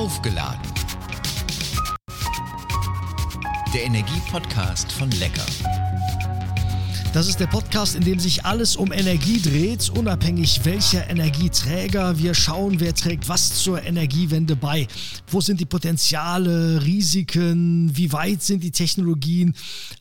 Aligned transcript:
Aufgeladen. 0.00 0.62
Der 3.74 3.84
Energiepodcast 3.84 4.90
von 4.92 5.10
Lecker. 5.10 5.44
Das 7.12 7.28
ist 7.28 7.38
der 7.38 7.48
Podcast, 7.48 7.96
in 7.96 8.04
dem 8.04 8.18
sich 8.18 8.46
alles 8.46 8.76
um 8.76 8.92
Energie 8.92 9.42
dreht, 9.42 9.90
unabhängig 9.90 10.64
welcher 10.64 11.10
Energieträger. 11.10 12.18
Wir 12.18 12.32
schauen, 12.32 12.80
wer 12.80 12.94
trägt 12.94 13.28
was 13.28 13.62
zur 13.62 13.82
Energiewende 13.82 14.56
bei. 14.56 14.88
Wo 15.26 15.42
sind 15.42 15.60
die 15.60 15.66
Potenziale, 15.66 16.82
Risiken, 16.82 17.94
wie 17.94 18.10
weit 18.10 18.42
sind 18.42 18.64
die 18.64 18.70
Technologien? 18.70 19.54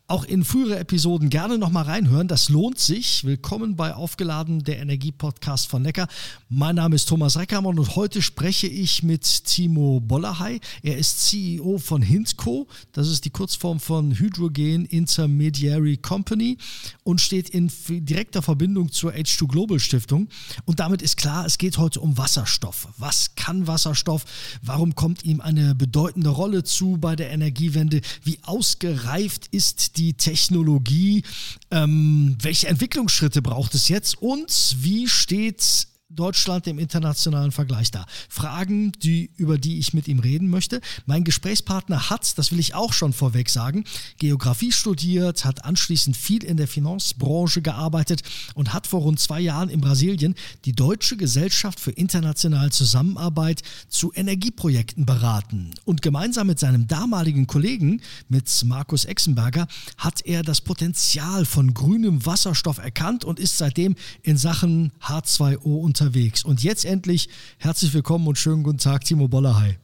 Auch 0.09 0.23
in 0.23 0.43
frühere 0.43 0.79
Episoden 0.79 1.29
gerne 1.29 1.59
nochmal 1.59 1.83
reinhören. 1.83 2.27
Das 2.27 2.49
lohnt 2.49 2.79
sich. 2.79 3.25
Willkommen 3.25 3.75
bei 3.75 3.93
Aufgeladen, 3.93 4.63
der 4.63 4.79
Energiepodcast 4.79 5.67
von 5.67 5.83
Neckar. 5.83 6.07
Mein 6.49 6.77
Name 6.77 6.95
ist 6.95 7.07
Thomas 7.07 7.37
Reckermann 7.37 7.77
und 7.77 7.95
heute 7.95 8.23
spreche 8.23 8.65
ich 8.65 9.03
mit 9.03 9.45
Timo 9.45 9.99
Bollerhey. 9.99 10.61
Er 10.81 10.97
ist 10.97 11.27
CEO 11.27 11.77
von 11.77 12.01
Hintco. 12.01 12.67
Das 12.91 13.07
ist 13.07 13.23
die 13.23 13.29
Kurzform 13.29 13.79
von 13.79 14.17
Hydrogen 14.17 14.85
Intermediary 14.85 15.97
Company 15.97 16.57
und 17.03 17.21
steht 17.21 17.49
in 17.49 17.71
direkter 17.87 18.41
Verbindung 18.41 18.91
zur 18.91 19.11
H2 19.11 19.47
Global 19.47 19.79
Stiftung. 19.79 20.27
Und 20.65 20.79
damit 20.79 21.03
ist 21.03 21.17
klar, 21.17 21.45
es 21.45 21.59
geht 21.59 21.77
heute 21.77 21.99
um 21.99 22.17
Wasserstoff. 22.17 22.87
Was 22.97 23.35
kann 23.35 23.67
Wasserstoff? 23.67 24.25
Warum 24.63 24.95
kommt 24.95 25.23
ihm 25.23 25.39
eine 25.39 25.75
bedeutende 25.75 26.29
Rolle 26.29 26.63
zu 26.63 26.97
bei 26.97 27.15
der 27.15 27.29
Energiewende? 27.29 28.01
Wie 28.23 28.39
ausgereift 28.41 29.45
ist 29.51 29.97
die 29.97 29.98
die 29.99 30.13
Technologie? 30.13 31.23
Ähm, 31.71 32.37
welche 32.41 32.67
Entwicklungsschritte 32.67 33.41
braucht 33.41 33.75
es 33.75 33.89
jetzt? 33.89 34.17
Und 34.21 34.75
wie 34.79 35.07
steht 35.07 35.88
Deutschland 36.09 36.65
im 36.65 36.79
internationalen 36.79 37.51
Vergleich 37.51 37.91
da? 37.91 38.05
Fragen, 38.27 38.91
die, 39.03 39.29
über 39.37 39.59
die 39.59 39.77
ich 39.77 39.93
mit 39.93 40.07
ihm 40.07 40.19
reden 40.19 40.49
möchte. 40.49 40.81
Mein 41.05 41.23
Gesprächspartner 41.23 42.09
hat, 42.09 42.37
das 42.37 42.51
will 42.51 42.59
ich 42.59 42.73
auch 42.73 42.93
schon 42.93 43.13
vorweg 43.13 43.49
sagen, 43.49 43.83
Geografie 44.17 44.71
studiert, 44.71 45.45
hat 45.45 45.65
anschließend 45.65 46.17
viel 46.17 46.43
in 46.43 46.57
der 46.57 46.67
Finanzbranche 46.67 47.61
gearbeitet 47.61 48.23
und 48.55 48.73
hat 48.73 48.87
vor 48.87 49.01
rund 49.01 49.19
zwei 49.19 49.39
Jahren 49.39 49.69
in 49.69 49.81
Brasilien 49.81 50.33
die 50.65 50.73
Deutsche 50.73 51.15
Gesellschaft 51.15 51.79
für 51.79 51.91
internationale 51.91 52.71
Zusammenarbeit 52.71 53.61
zu 53.87 54.11
Energieprojekten 54.13 55.05
beraten. 55.05 55.75
Und 55.85 56.01
gemeinsam 56.01 56.47
mit 56.47 56.57
seinem 56.57 56.87
damaligen 56.87 57.45
Kollegen, 57.45 58.01
mit 58.29 58.49
Markus 58.65 59.05
Exenberger, 59.05 59.67
hat 59.97 60.25
er 60.25 60.41
das 60.41 60.61
Potenzial 60.61 61.45
von 61.45 61.75
grünem 61.75 62.25
Wasserstoff 62.25 62.79
erkannt 62.79 63.23
und 63.23 63.39
ist 63.39 63.57
seitdem 63.57 63.95
in 64.23 64.37
Sachen 64.37 64.91
H2O 65.01 65.81
und 65.81 65.98
unterwegs. 65.99 66.43
Und 66.43 66.63
jetzt 66.63 66.85
endlich 66.85 67.27
herzlich 67.57 67.93
willkommen 67.93 68.27
und 68.27 68.37
schönen 68.37 68.63
guten 68.63 68.77
Tag, 68.77 69.03
Timo 69.03 69.27
Bollerhey. 69.27 69.75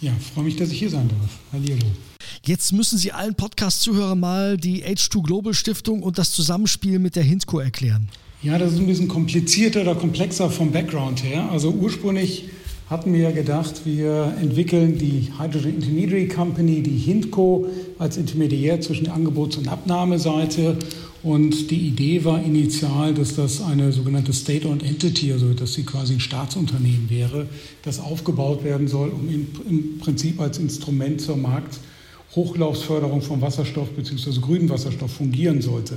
Ja, 0.00 0.12
freue 0.34 0.44
mich, 0.44 0.56
dass 0.56 0.70
ich 0.70 0.78
hier 0.78 0.90
sein 0.90 1.08
darf. 1.08 1.30
Hallihallo. 1.52 1.86
Jetzt 2.44 2.72
müssen 2.72 2.98
Sie 2.98 3.12
allen 3.12 3.34
Podcast-Zuhörern 3.34 4.18
mal 4.18 4.56
die 4.56 4.84
H2 4.84 5.22
Global 5.22 5.54
Stiftung 5.54 6.02
und 6.02 6.18
das 6.18 6.32
Zusammenspiel 6.32 6.98
mit 6.98 7.16
der 7.16 7.22
Hintco 7.22 7.58
erklären. 7.58 8.08
Ja, 8.42 8.58
das 8.58 8.72
ist 8.72 8.80
ein 8.80 8.86
bisschen 8.86 9.08
komplizierter 9.08 9.82
oder 9.82 9.94
komplexer 9.94 10.50
vom 10.50 10.72
Background 10.72 11.22
her. 11.22 11.48
Also 11.50 11.70
ursprünglich 11.70 12.46
hatten 12.90 13.12
wir 13.14 13.20
ja 13.20 13.30
gedacht, 13.30 13.82
wir 13.86 14.34
entwickeln 14.40 14.98
die 14.98 15.32
Hydrogen 15.38 15.76
Intermediary 15.76 16.28
Company, 16.28 16.82
die 16.82 16.98
Hintco, 16.98 17.68
als 17.98 18.16
Intermediär 18.16 18.80
zwischen 18.80 19.04
der 19.04 19.14
Angebots- 19.14 19.56
und 19.56 19.68
Abnahmeseite 19.68 20.76
und 21.24 21.70
die 21.70 21.88
Idee 21.88 22.22
war 22.24 22.44
initial, 22.44 23.14
dass 23.14 23.34
das 23.34 23.62
eine 23.62 23.92
sogenannte 23.92 24.34
State-owned 24.34 24.82
Entity, 24.82 25.32
also 25.32 25.54
dass 25.54 25.72
sie 25.72 25.82
quasi 25.82 26.12
ein 26.12 26.20
Staatsunternehmen 26.20 27.08
wäre, 27.08 27.46
das 27.82 27.98
aufgebaut 27.98 28.62
werden 28.62 28.88
soll, 28.88 29.08
um 29.08 29.26
im, 29.30 29.98
Prinzip 30.00 30.38
als 30.38 30.58
Instrument 30.58 31.22
zur 31.22 31.38
Markthochlaufsförderung 31.38 33.22
von 33.22 33.40
Wasserstoff 33.40 33.88
bzw. 33.92 34.38
grünen 34.38 34.68
Wasserstoff 34.68 35.12
fungieren 35.12 35.62
sollte. 35.62 35.96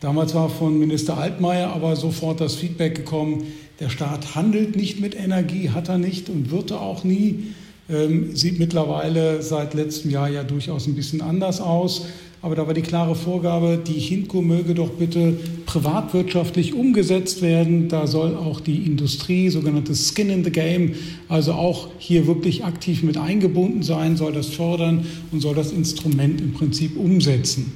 Damals 0.00 0.34
war 0.34 0.48
von 0.48 0.78
Minister 0.78 1.18
Altmaier 1.18 1.68
aber 1.68 1.94
sofort 1.94 2.40
das 2.40 2.54
Feedback 2.54 2.94
gekommen, 2.94 3.44
der 3.78 3.90
Staat 3.90 4.34
handelt 4.34 4.74
nicht 4.74 5.00
mit 5.00 5.14
Energie, 5.14 5.68
hat 5.68 5.90
er 5.90 5.98
nicht 5.98 6.30
und 6.30 6.50
wird 6.50 6.70
er 6.70 6.80
auch 6.80 7.04
nie. 7.04 7.48
Ähm, 7.90 8.34
sieht 8.34 8.58
mittlerweile 8.58 9.42
seit 9.42 9.74
letztem 9.74 10.10
Jahr 10.10 10.30
ja 10.30 10.44
durchaus 10.44 10.86
ein 10.86 10.94
bisschen 10.94 11.20
anders 11.20 11.60
aus. 11.60 12.06
Aber 12.44 12.56
da 12.56 12.66
war 12.66 12.74
die 12.74 12.82
klare 12.82 13.14
Vorgabe, 13.14 13.78
die 13.86 14.00
Hinco 14.00 14.42
möge 14.42 14.74
doch 14.74 14.90
bitte 14.90 15.38
privatwirtschaftlich 15.64 16.74
umgesetzt 16.74 17.40
werden. 17.40 17.88
Da 17.88 18.08
soll 18.08 18.34
auch 18.34 18.58
die 18.58 18.78
Industrie, 18.78 19.48
sogenanntes 19.48 20.12
Skin 20.12 20.28
in 20.28 20.42
the 20.42 20.50
Game, 20.50 20.96
also 21.28 21.52
auch 21.52 21.86
hier 21.98 22.26
wirklich 22.26 22.64
aktiv 22.64 23.04
mit 23.04 23.16
eingebunden 23.16 23.84
sein, 23.84 24.16
soll 24.16 24.32
das 24.32 24.48
fördern 24.48 25.06
und 25.30 25.40
soll 25.40 25.54
das 25.54 25.70
Instrument 25.70 26.40
im 26.40 26.52
Prinzip 26.52 26.96
umsetzen. 26.96 27.72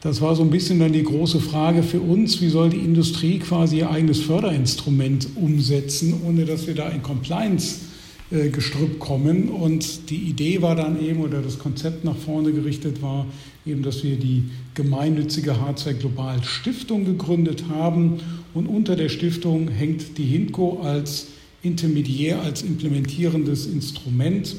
Das 0.00 0.20
war 0.20 0.34
so 0.34 0.42
ein 0.42 0.50
bisschen 0.50 0.80
dann 0.80 0.92
die 0.92 1.04
große 1.04 1.38
Frage 1.38 1.84
für 1.84 2.00
uns, 2.00 2.40
wie 2.40 2.48
soll 2.48 2.70
die 2.70 2.78
Industrie 2.78 3.38
quasi 3.38 3.78
ihr 3.78 3.90
eigenes 3.90 4.20
Förderinstrument 4.20 5.28
umsetzen, 5.36 6.14
ohne 6.26 6.44
dass 6.44 6.66
wir 6.66 6.74
da 6.74 6.88
in 6.88 7.02
Compliance 7.02 7.85
Gestrüpp 8.30 8.98
kommen. 8.98 9.48
Und 9.48 10.10
die 10.10 10.16
Idee 10.16 10.62
war 10.62 10.74
dann 10.74 11.00
eben, 11.00 11.20
oder 11.20 11.42
das 11.42 11.58
Konzept 11.58 12.04
nach 12.04 12.16
vorne 12.16 12.52
gerichtet 12.52 13.02
war, 13.02 13.26
eben, 13.64 13.82
dass 13.82 14.02
wir 14.02 14.16
die 14.16 14.44
gemeinnützige 14.74 15.52
H2 15.52 15.94
Global 15.94 16.42
Stiftung 16.42 17.04
gegründet 17.04 17.64
haben. 17.68 18.20
Und 18.54 18.66
unter 18.66 18.96
der 18.96 19.08
Stiftung 19.08 19.68
hängt 19.68 20.18
die 20.18 20.24
HINCO 20.24 20.80
als 20.82 21.28
Intermediär, 21.62 22.40
als 22.42 22.62
implementierendes 22.62 23.66
Instrument. 23.66 24.56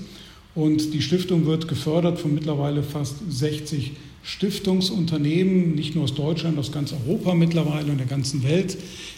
Und 0.57 0.95
die 0.95 1.03
Stiftung 1.03 1.45
wird 1.45 1.67
gefördert 1.67 2.19
von 2.19 2.33
mittlerweile 2.33 2.81
fast 2.81 3.17
60 3.29 3.91
Stiftungsunternehmen, 4.23 5.75
nicht 5.75 5.93
nur 5.93 6.05
aus 6.05 6.15
Deutschland, 6.15 6.57
aus 6.57 6.71
ganz 6.71 6.93
Europa 6.93 7.35
mittlerweile 7.35 7.91
und 7.91 7.99
der 7.99 8.07
ganzen 8.07 8.41
Welt, 8.41 8.75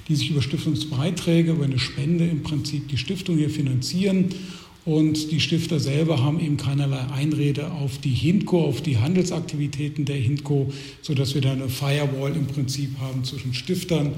die 0.09 0.17
sich 0.17 0.31
über 0.31 0.41
Stiftungsbeiträge, 0.41 1.53
über 1.53 1.63
eine 1.63 1.79
Spende 1.79 2.27
im 2.27 2.43
Prinzip 2.43 2.89
die 2.89 2.97
Stiftung 2.97 3.37
hier 3.37 3.49
finanzieren. 3.49 4.35
Und 4.83 5.31
die 5.31 5.39
Stifter 5.39 5.79
selber 5.79 6.21
haben 6.21 6.41
eben 6.41 6.57
keinerlei 6.57 7.07
Einrede 7.13 7.71
auf 7.71 7.99
die 7.99 8.09
HINCO, 8.09 8.65
auf 8.65 8.81
die 8.81 8.97
Handelsaktivitäten 8.97 10.03
der 10.03 10.17
HINCO, 10.17 10.73
sodass 11.01 11.35
wir 11.35 11.41
da 11.41 11.53
eine 11.53 11.69
Firewall 11.69 12.35
im 12.35 12.47
Prinzip 12.47 12.99
haben 12.99 13.23
zwischen 13.23 13.53
Stiftern 13.53 14.11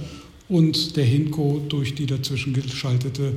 und 0.49 0.97
der 0.97 1.05
HINCO 1.05 1.61
durch 1.69 1.93
die 1.93 2.07
dazwischen 2.07 2.53
geschaltete 2.53 3.33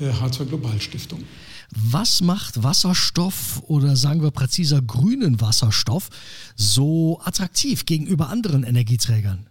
H2 0.00 0.42
äh, 0.42 0.44
Global 0.44 0.80
Stiftung. 0.80 1.24
Was 1.70 2.20
macht 2.20 2.62
Wasserstoff 2.62 3.62
oder 3.66 3.96
sagen 3.96 4.22
wir 4.22 4.30
präziser 4.30 4.80
grünen 4.82 5.40
Wasserstoff 5.40 6.08
so 6.54 7.20
attraktiv 7.24 7.86
gegenüber 7.86 8.28
anderen 8.28 8.62
Energieträgern? 8.62 9.46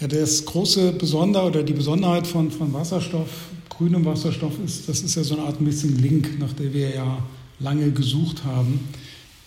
Ja, 0.00 0.08
das 0.08 0.44
große 0.44 0.92
Besonder 0.92 1.46
oder 1.46 1.62
die 1.62 1.72
Besonderheit 1.72 2.26
von, 2.26 2.50
von 2.50 2.72
Wasserstoff, 2.74 3.30
grünem 3.70 4.04
Wasserstoff, 4.04 4.52
ist, 4.64 4.88
das 4.88 5.00
ist 5.00 5.14
ja 5.14 5.24
so 5.24 5.36
eine 5.36 5.46
Art 5.46 5.60
Missing 5.60 5.96
Link, 5.96 6.38
nach 6.38 6.52
der 6.52 6.72
wir 6.74 6.94
ja 6.94 7.18
lange 7.60 7.90
gesucht 7.90 8.44
haben. 8.44 8.80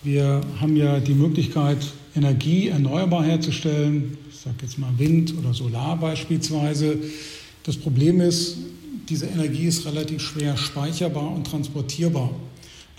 Wir 0.02 0.40
haben 0.60 0.76
ja 0.76 0.98
die 0.98 1.14
Möglichkeit, 1.14 1.78
Energie 2.16 2.68
erneuerbar 2.68 3.22
herzustellen, 3.22 4.18
ich 4.28 4.38
sage 4.38 4.56
jetzt 4.62 4.78
mal 4.78 4.90
Wind 4.98 5.34
oder 5.38 5.54
Solar 5.54 5.96
beispielsweise. 5.96 6.98
Das 7.62 7.76
Problem 7.76 8.20
ist, 8.20 8.56
diese 9.10 9.26
Energie 9.26 9.66
ist 9.66 9.84
relativ 9.84 10.22
schwer 10.22 10.56
speicherbar 10.56 11.32
und 11.32 11.46
transportierbar. 11.46 12.30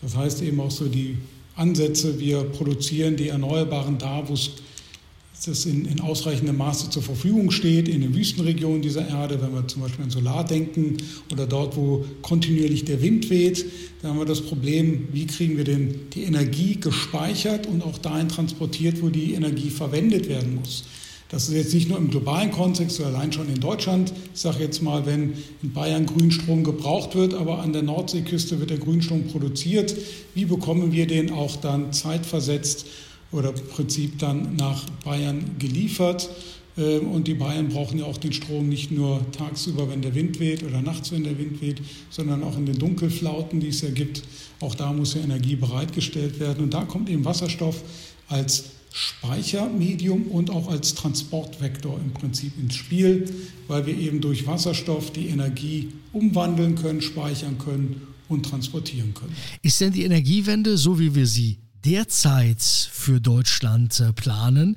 Das 0.01 0.15
heißt 0.15 0.41
eben 0.41 0.59
auch 0.59 0.71
so 0.71 0.87
die 0.87 1.17
Ansätze, 1.55 2.19
wir 2.19 2.43
produzieren 2.43 3.15
die 3.15 3.29
Erneuerbaren 3.29 3.97
da, 3.97 4.27
wo 4.27 4.33
es 4.33 5.65
in, 5.65 5.85
in 5.85 6.01
ausreichendem 6.01 6.57
Maße 6.57 6.89
zur 6.89 7.01
Verfügung 7.01 7.49
steht, 7.49 7.87
in 7.87 8.01
den 8.01 8.13
Wüstenregionen 8.13 8.81
dieser 8.81 9.07
Erde, 9.07 9.41
wenn 9.41 9.53
wir 9.53 9.67
zum 9.67 9.81
Beispiel 9.81 10.03
an 10.03 10.11
Solar 10.11 10.45
denken 10.45 10.97
oder 11.31 11.47
dort, 11.47 11.75
wo 11.75 12.05
kontinuierlich 12.21 12.85
der 12.85 13.01
Wind 13.01 13.29
weht, 13.29 13.65
da 14.01 14.09
haben 14.09 14.19
wir 14.19 14.25
das 14.25 14.41
Problem, 14.41 15.07
wie 15.13 15.25
kriegen 15.25 15.57
wir 15.57 15.63
denn 15.63 15.95
die 16.13 16.23
Energie 16.23 16.75
gespeichert 16.75 17.67
und 17.67 17.83
auch 17.83 17.97
dahin 17.97 18.27
transportiert, 18.27 19.01
wo 19.01 19.09
die 19.09 19.33
Energie 19.33 19.69
verwendet 19.69 20.27
werden 20.27 20.55
muss. 20.55 20.83
Das 21.31 21.47
ist 21.47 21.55
jetzt 21.55 21.73
nicht 21.73 21.87
nur 21.87 21.97
im 21.97 22.09
globalen 22.09 22.51
Kontext, 22.51 22.97
sondern 22.97 23.15
allein 23.15 23.31
schon 23.31 23.47
in 23.47 23.61
Deutschland. 23.61 24.11
Ich 24.33 24.41
sage 24.41 24.65
jetzt 24.65 24.81
mal, 24.81 25.05
wenn 25.05 25.33
in 25.63 25.71
Bayern 25.71 26.05
Grünstrom 26.05 26.65
gebraucht 26.65 27.15
wird, 27.15 27.33
aber 27.33 27.59
an 27.59 27.71
der 27.71 27.83
Nordseeküste 27.83 28.59
wird 28.59 28.69
der 28.69 28.79
Grünstrom 28.79 29.27
produziert, 29.27 29.95
wie 30.35 30.43
bekommen 30.43 30.91
wir 30.91 31.07
den 31.07 31.31
auch 31.31 31.55
dann 31.55 31.93
zeitversetzt 31.93 32.85
oder 33.31 33.51
im 33.51 33.67
Prinzip 33.69 34.19
dann 34.19 34.57
nach 34.57 34.89
Bayern 35.05 35.55
geliefert? 35.57 36.29
Ähm, 36.77 37.07
und 37.07 37.29
die 37.29 37.35
Bayern 37.35 37.69
brauchen 37.69 37.99
ja 37.99 38.05
auch 38.05 38.17
den 38.17 38.33
Strom 38.33 38.67
nicht 38.67 38.91
nur 38.91 39.21
tagsüber, 39.31 39.89
wenn 39.89 40.01
der 40.01 40.13
Wind 40.13 40.37
weht 40.41 40.63
oder 40.63 40.81
nachts, 40.81 41.13
wenn 41.13 41.23
der 41.23 41.37
Wind 41.37 41.61
weht, 41.61 41.81
sondern 42.09 42.43
auch 42.43 42.57
in 42.57 42.65
den 42.65 42.77
Dunkelflauten, 42.77 43.61
die 43.61 43.69
es 43.69 43.79
ja 43.79 43.89
gibt. 43.89 44.23
Auch 44.59 44.75
da 44.75 44.91
muss 44.91 45.13
ja 45.13 45.21
Energie 45.21 45.55
bereitgestellt 45.55 46.41
werden. 46.41 46.65
Und 46.65 46.73
da 46.73 46.83
kommt 46.83 47.09
eben 47.09 47.23
Wasserstoff 47.23 47.81
als 48.27 48.65
Speichermedium 48.91 50.23
und 50.27 50.49
auch 50.49 50.67
als 50.69 50.95
Transportvektor 50.95 51.99
im 51.99 52.11
Prinzip 52.13 52.57
ins 52.59 52.75
Spiel, 52.75 53.33
weil 53.67 53.85
wir 53.85 53.97
eben 53.97 54.21
durch 54.21 54.45
Wasserstoff 54.45 55.11
die 55.11 55.29
Energie 55.29 55.93
umwandeln 56.11 56.75
können, 56.75 57.01
speichern 57.01 57.57
können 57.57 58.07
und 58.27 58.45
transportieren 58.45 59.13
können. 59.13 59.35
Ist 59.61 59.79
denn 59.79 59.93
die 59.93 60.03
Energiewende, 60.03 60.77
so 60.77 60.99
wie 60.99 61.15
wir 61.15 61.27
sie 61.27 61.59
derzeit 61.85 62.61
für 62.61 63.21
Deutschland 63.21 63.99
äh, 63.99 64.13
planen, 64.13 64.75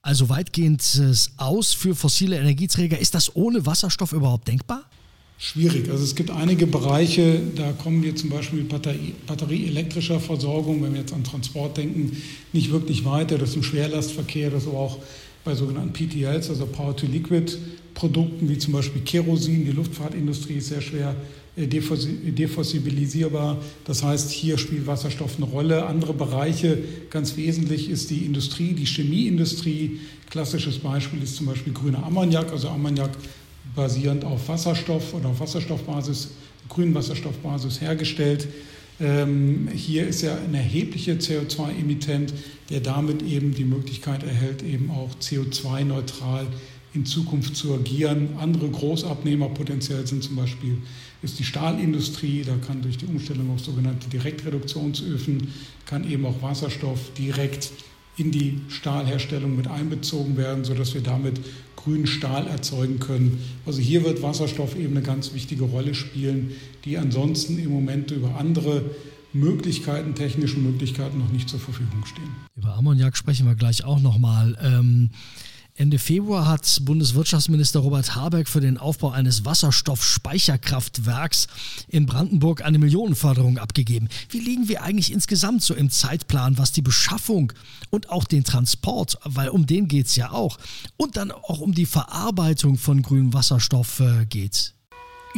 also 0.00 0.28
weitgehend 0.28 0.82
aus 1.36 1.74
für 1.74 1.94
fossile 1.94 2.38
Energieträger, 2.38 2.98
ist 2.98 3.14
das 3.14 3.34
ohne 3.36 3.66
Wasserstoff 3.66 4.12
überhaupt 4.12 4.48
denkbar? 4.48 4.88
Schwierig. 5.40 5.88
Also 5.88 6.02
es 6.02 6.16
gibt 6.16 6.32
einige 6.32 6.66
Bereiche, 6.66 7.40
da 7.54 7.70
kommen 7.70 8.02
wir 8.02 8.16
zum 8.16 8.28
Beispiel 8.28 8.58
mit 8.58 8.70
Batterie, 8.70 9.14
batterieelektrischer 9.24 10.18
Versorgung, 10.18 10.82
wenn 10.82 10.94
wir 10.94 11.00
jetzt 11.00 11.12
an 11.12 11.22
Transport 11.22 11.76
denken, 11.76 12.20
nicht 12.52 12.72
wirklich 12.72 13.04
weiter. 13.04 13.38
Das 13.38 13.50
ist 13.50 13.56
im 13.56 13.62
Schwerlastverkehr, 13.62 14.50
das 14.50 14.66
auch 14.66 14.98
bei 15.44 15.54
sogenannten 15.54 15.92
PTLs, 15.92 16.50
also 16.50 16.66
Power-to-Liquid-Produkten 16.66 18.48
wie 18.48 18.58
zum 18.58 18.72
Beispiel 18.72 19.00
Kerosin. 19.02 19.64
Die 19.64 19.70
Luftfahrtindustrie 19.70 20.54
ist 20.54 20.70
sehr 20.70 20.80
schwer 20.80 21.14
äh, 21.54 21.68
defossibilisierbar. 21.68 23.58
Das 23.84 24.02
heißt, 24.02 24.32
hier 24.32 24.58
spielt 24.58 24.88
Wasserstoff 24.88 25.36
eine 25.36 25.46
Rolle. 25.46 25.86
Andere 25.86 26.14
Bereiche, 26.14 26.78
ganz 27.10 27.36
wesentlich 27.36 27.88
ist 27.90 28.10
die 28.10 28.24
Industrie, 28.24 28.72
die 28.72 28.86
Chemieindustrie. 28.86 30.00
Klassisches 30.30 30.80
Beispiel 30.80 31.22
ist 31.22 31.36
zum 31.36 31.46
Beispiel 31.46 31.72
grüner 31.72 32.02
Ammoniak, 32.02 32.50
also 32.50 32.70
Ammoniak 32.70 33.10
basierend 33.74 34.24
auf 34.24 34.48
Wasserstoff 34.48 35.14
oder 35.14 35.28
auf 35.28 35.40
Wasserstoffbasis, 35.40 36.32
grünen 36.68 36.94
Wasserstoffbasis 36.94 37.80
hergestellt. 37.80 38.48
Ähm, 39.00 39.68
hier 39.72 40.06
ist 40.06 40.22
ja 40.22 40.36
ein 40.36 40.54
erheblicher 40.54 41.12
CO2-Emittent, 41.12 42.34
der 42.70 42.80
damit 42.80 43.22
eben 43.22 43.54
die 43.54 43.64
Möglichkeit 43.64 44.24
erhält, 44.24 44.62
eben 44.62 44.90
auch 44.90 45.10
CO2-neutral 45.20 46.46
in 46.94 47.06
Zukunft 47.06 47.54
zu 47.54 47.74
agieren. 47.74 48.30
Andere 48.38 48.68
Großabnehmer 48.68 49.50
potenziell 49.50 50.06
sind 50.06 50.24
zum 50.24 50.36
Beispiel 50.36 50.78
ist 51.22 51.38
die 51.38 51.44
Stahlindustrie. 51.44 52.44
Da 52.44 52.54
kann 52.66 52.82
durch 52.82 52.98
die 52.98 53.06
Umstellung 53.06 53.50
auf 53.52 53.60
sogenannte 53.60 54.08
Direktreduktionsöfen 54.08 55.48
kann 55.86 56.08
eben 56.08 56.26
auch 56.26 56.42
Wasserstoff 56.42 57.12
direkt 57.16 57.70
in 58.16 58.30
die 58.32 58.60
Stahlherstellung 58.68 59.56
mit 59.56 59.68
einbezogen 59.68 60.36
werden, 60.36 60.64
sodass 60.64 60.94
wir 60.94 61.02
damit 61.02 61.40
grünen 61.88 62.06
Stahl 62.06 62.46
erzeugen 62.46 63.00
können. 63.00 63.38
Also 63.64 63.80
hier 63.80 64.04
wird 64.04 64.22
Wasserstoff 64.22 64.76
eben 64.76 64.96
eine 64.96 65.02
ganz 65.02 65.32
wichtige 65.32 65.64
Rolle 65.64 65.94
spielen, 65.94 66.52
die 66.84 66.98
ansonsten 66.98 67.58
im 67.58 67.70
Moment 67.70 68.10
über 68.10 68.36
andere 68.38 68.82
Möglichkeiten, 69.32 70.14
technische 70.14 70.58
Möglichkeiten 70.58 71.18
noch 71.18 71.32
nicht 71.32 71.48
zur 71.48 71.60
Verfügung 71.60 72.04
stehen. 72.04 72.30
Über 72.56 72.74
Ammoniak 72.74 73.16
sprechen 73.16 73.46
wir 73.46 73.54
gleich 73.54 73.84
auch 73.84 74.00
nochmal. 74.00 74.56
Ähm 74.62 75.10
Ende 75.78 75.98
Februar 76.00 76.48
hat 76.48 76.80
Bundeswirtschaftsminister 76.82 77.78
Robert 77.78 78.16
Habeck 78.16 78.48
für 78.48 78.60
den 78.60 78.78
Aufbau 78.78 79.10
eines 79.10 79.44
Wasserstoffspeicherkraftwerks 79.44 81.46
in 81.86 82.04
Brandenburg 82.04 82.64
eine 82.64 82.78
Millionenförderung 82.78 83.58
abgegeben. 83.58 84.08
Wie 84.28 84.40
liegen 84.40 84.66
wir 84.66 84.82
eigentlich 84.82 85.12
insgesamt 85.12 85.62
so 85.62 85.74
im 85.74 85.88
Zeitplan, 85.88 86.58
was 86.58 86.72
die 86.72 86.82
Beschaffung 86.82 87.52
und 87.90 88.10
auch 88.10 88.24
den 88.24 88.42
Transport, 88.42 89.20
weil 89.22 89.50
um 89.50 89.66
den 89.66 89.86
geht 89.86 90.06
es 90.06 90.16
ja 90.16 90.32
auch, 90.32 90.58
und 90.96 91.16
dann 91.16 91.30
auch 91.30 91.60
um 91.60 91.72
die 91.72 91.86
Verarbeitung 91.86 92.76
von 92.76 93.00
grünem 93.00 93.32
Wasserstoff 93.32 94.00
äh, 94.00 94.26
geht? 94.26 94.74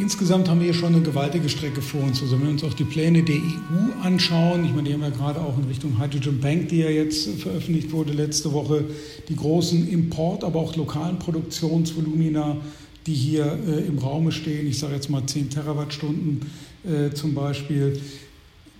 Insgesamt 0.00 0.48
haben 0.48 0.60
wir 0.60 0.64
hier 0.64 0.74
schon 0.74 0.94
eine 0.94 1.02
gewaltige 1.02 1.50
Strecke 1.50 1.82
vor 1.82 2.02
uns. 2.02 2.22
Also 2.22 2.36
wenn 2.38 2.44
wir 2.44 2.50
uns 2.52 2.64
auch 2.64 2.72
die 2.72 2.84
Pläne 2.84 3.22
der 3.22 3.36
EU 3.36 4.02
anschauen, 4.02 4.64
ich 4.64 4.72
meine, 4.72 4.88
die 4.88 4.94
haben 4.94 5.02
ja 5.02 5.10
gerade 5.10 5.38
auch 5.40 5.58
in 5.58 5.64
Richtung 5.64 6.00
Hydrogen 6.00 6.40
Bank, 6.40 6.68
die 6.70 6.78
ja 6.78 6.88
jetzt 6.88 7.28
veröffentlicht 7.38 7.92
wurde 7.92 8.14
letzte 8.14 8.50
Woche, 8.54 8.84
die 9.28 9.36
großen 9.36 9.86
Import-, 9.90 10.42
aber 10.42 10.58
auch 10.58 10.74
lokalen 10.74 11.18
Produktionsvolumina, 11.18 12.56
die 13.06 13.12
hier 13.12 13.58
äh, 13.68 13.86
im 13.86 13.98
Raume 13.98 14.32
stehen. 14.32 14.66
Ich 14.66 14.78
sage 14.78 14.94
jetzt 14.94 15.10
mal 15.10 15.26
10 15.26 15.50
Terawattstunden 15.50 16.46
äh, 16.84 17.12
zum 17.14 17.34
Beispiel. 17.34 18.00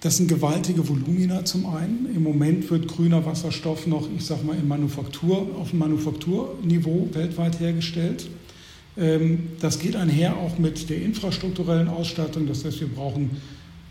Das 0.00 0.16
sind 0.16 0.28
gewaltige 0.28 0.88
Volumina 0.88 1.44
zum 1.44 1.66
einen. 1.66 2.08
Im 2.16 2.22
Moment 2.22 2.70
wird 2.70 2.88
grüner 2.88 3.26
Wasserstoff 3.26 3.86
noch, 3.86 4.08
ich 4.16 4.24
sage 4.24 4.46
mal, 4.46 4.56
in 4.56 4.66
Manufaktur, 4.66 5.48
auf 5.60 5.68
dem 5.68 5.80
Manufakturniveau 5.80 7.10
weltweit 7.12 7.60
hergestellt. 7.60 8.26
Ähm, 8.96 9.48
das 9.60 9.78
geht 9.78 9.96
einher 9.96 10.36
auch 10.36 10.58
mit 10.58 10.90
der 10.90 11.02
infrastrukturellen 11.02 11.88
Ausstattung. 11.88 12.46
Das 12.46 12.64
heißt, 12.64 12.80
wir 12.80 12.88
brauchen 12.88 13.30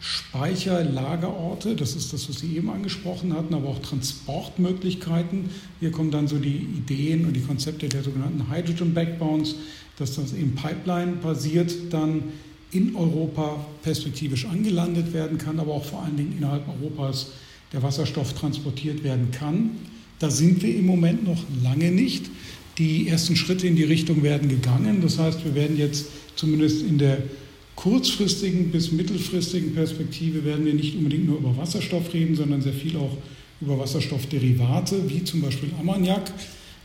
Speicher, 0.02 0.82
Lagerorte, 0.84 1.76
das 1.76 1.96
ist 1.96 2.14
das, 2.14 2.30
was 2.30 2.40
Sie 2.40 2.56
eben 2.56 2.70
angesprochen 2.70 3.34
hatten, 3.34 3.54
aber 3.54 3.68
auch 3.68 3.80
Transportmöglichkeiten. 3.80 5.50
Hier 5.82 5.92
kommen 5.92 6.10
dann 6.10 6.28
so 6.28 6.38
die 6.38 6.56
Ideen 6.56 7.26
und 7.26 7.34
die 7.34 7.42
Konzepte 7.42 7.90
der 7.90 8.04
sogenannten 8.04 8.50
Hydrogen 8.50 8.94
Backbones, 8.94 9.56
dass 9.98 10.16
das 10.16 10.32
eben 10.32 10.56
Pipeline-basiert 10.56 11.74
dann 11.92 12.24
in 12.72 12.96
Europa 12.96 13.66
perspektivisch 13.84 14.46
angelandet 14.46 15.12
werden 15.12 15.38
kann, 15.38 15.60
aber 15.60 15.74
auch 15.74 15.84
vor 15.84 16.04
allen 16.04 16.16
Dingen 16.16 16.36
innerhalb 16.38 16.64
Europas 16.70 17.32
der 17.74 17.84
Wasserstoff 17.84 18.34
transportiert 18.34 19.04
werden 19.04 19.32
kann. 19.32 19.72
Da 20.20 20.30
sind 20.30 20.62
wir 20.62 20.76
im 20.76 20.86
Moment 20.86 21.26
noch 21.26 21.44
lange 21.64 21.92
nicht. 21.92 22.30
Die 22.80 23.08
ersten 23.10 23.36
Schritte 23.36 23.68
in 23.68 23.76
die 23.76 23.84
Richtung 23.84 24.24
werden 24.24 24.50
gegangen. 24.50 25.02
Das 25.02 25.20
heißt, 25.20 25.44
wir 25.44 25.54
werden 25.54 25.78
jetzt 25.78 26.08
zumindest 26.36 26.82
in 26.82 26.98
der 26.98 27.22
kurzfristigen 27.76 28.72
bis 28.72 28.92
mittelfristigen 28.92 29.74
Perspektive 29.74 30.44
werden 30.44 30.66
wir 30.66 30.74
nicht 30.74 30.96
unbedingt 30.96 31.26
nur 31.26 31.38
über 31.38 31.56
Wasserstoff 31.58 32.14
reden, 32.14 32.36
sondern 32.36 32.62
sehr 32.62 32.74
viel 32.74 32.98
auch 32.98 33.16
über 33.62 33.78
Wasserstoffderivate, 33.80 35.10
wie 35.10 35.24
zum 35.24 35.42
Beispiel 35.42 35.70
Ammoniak, 35.80 36.32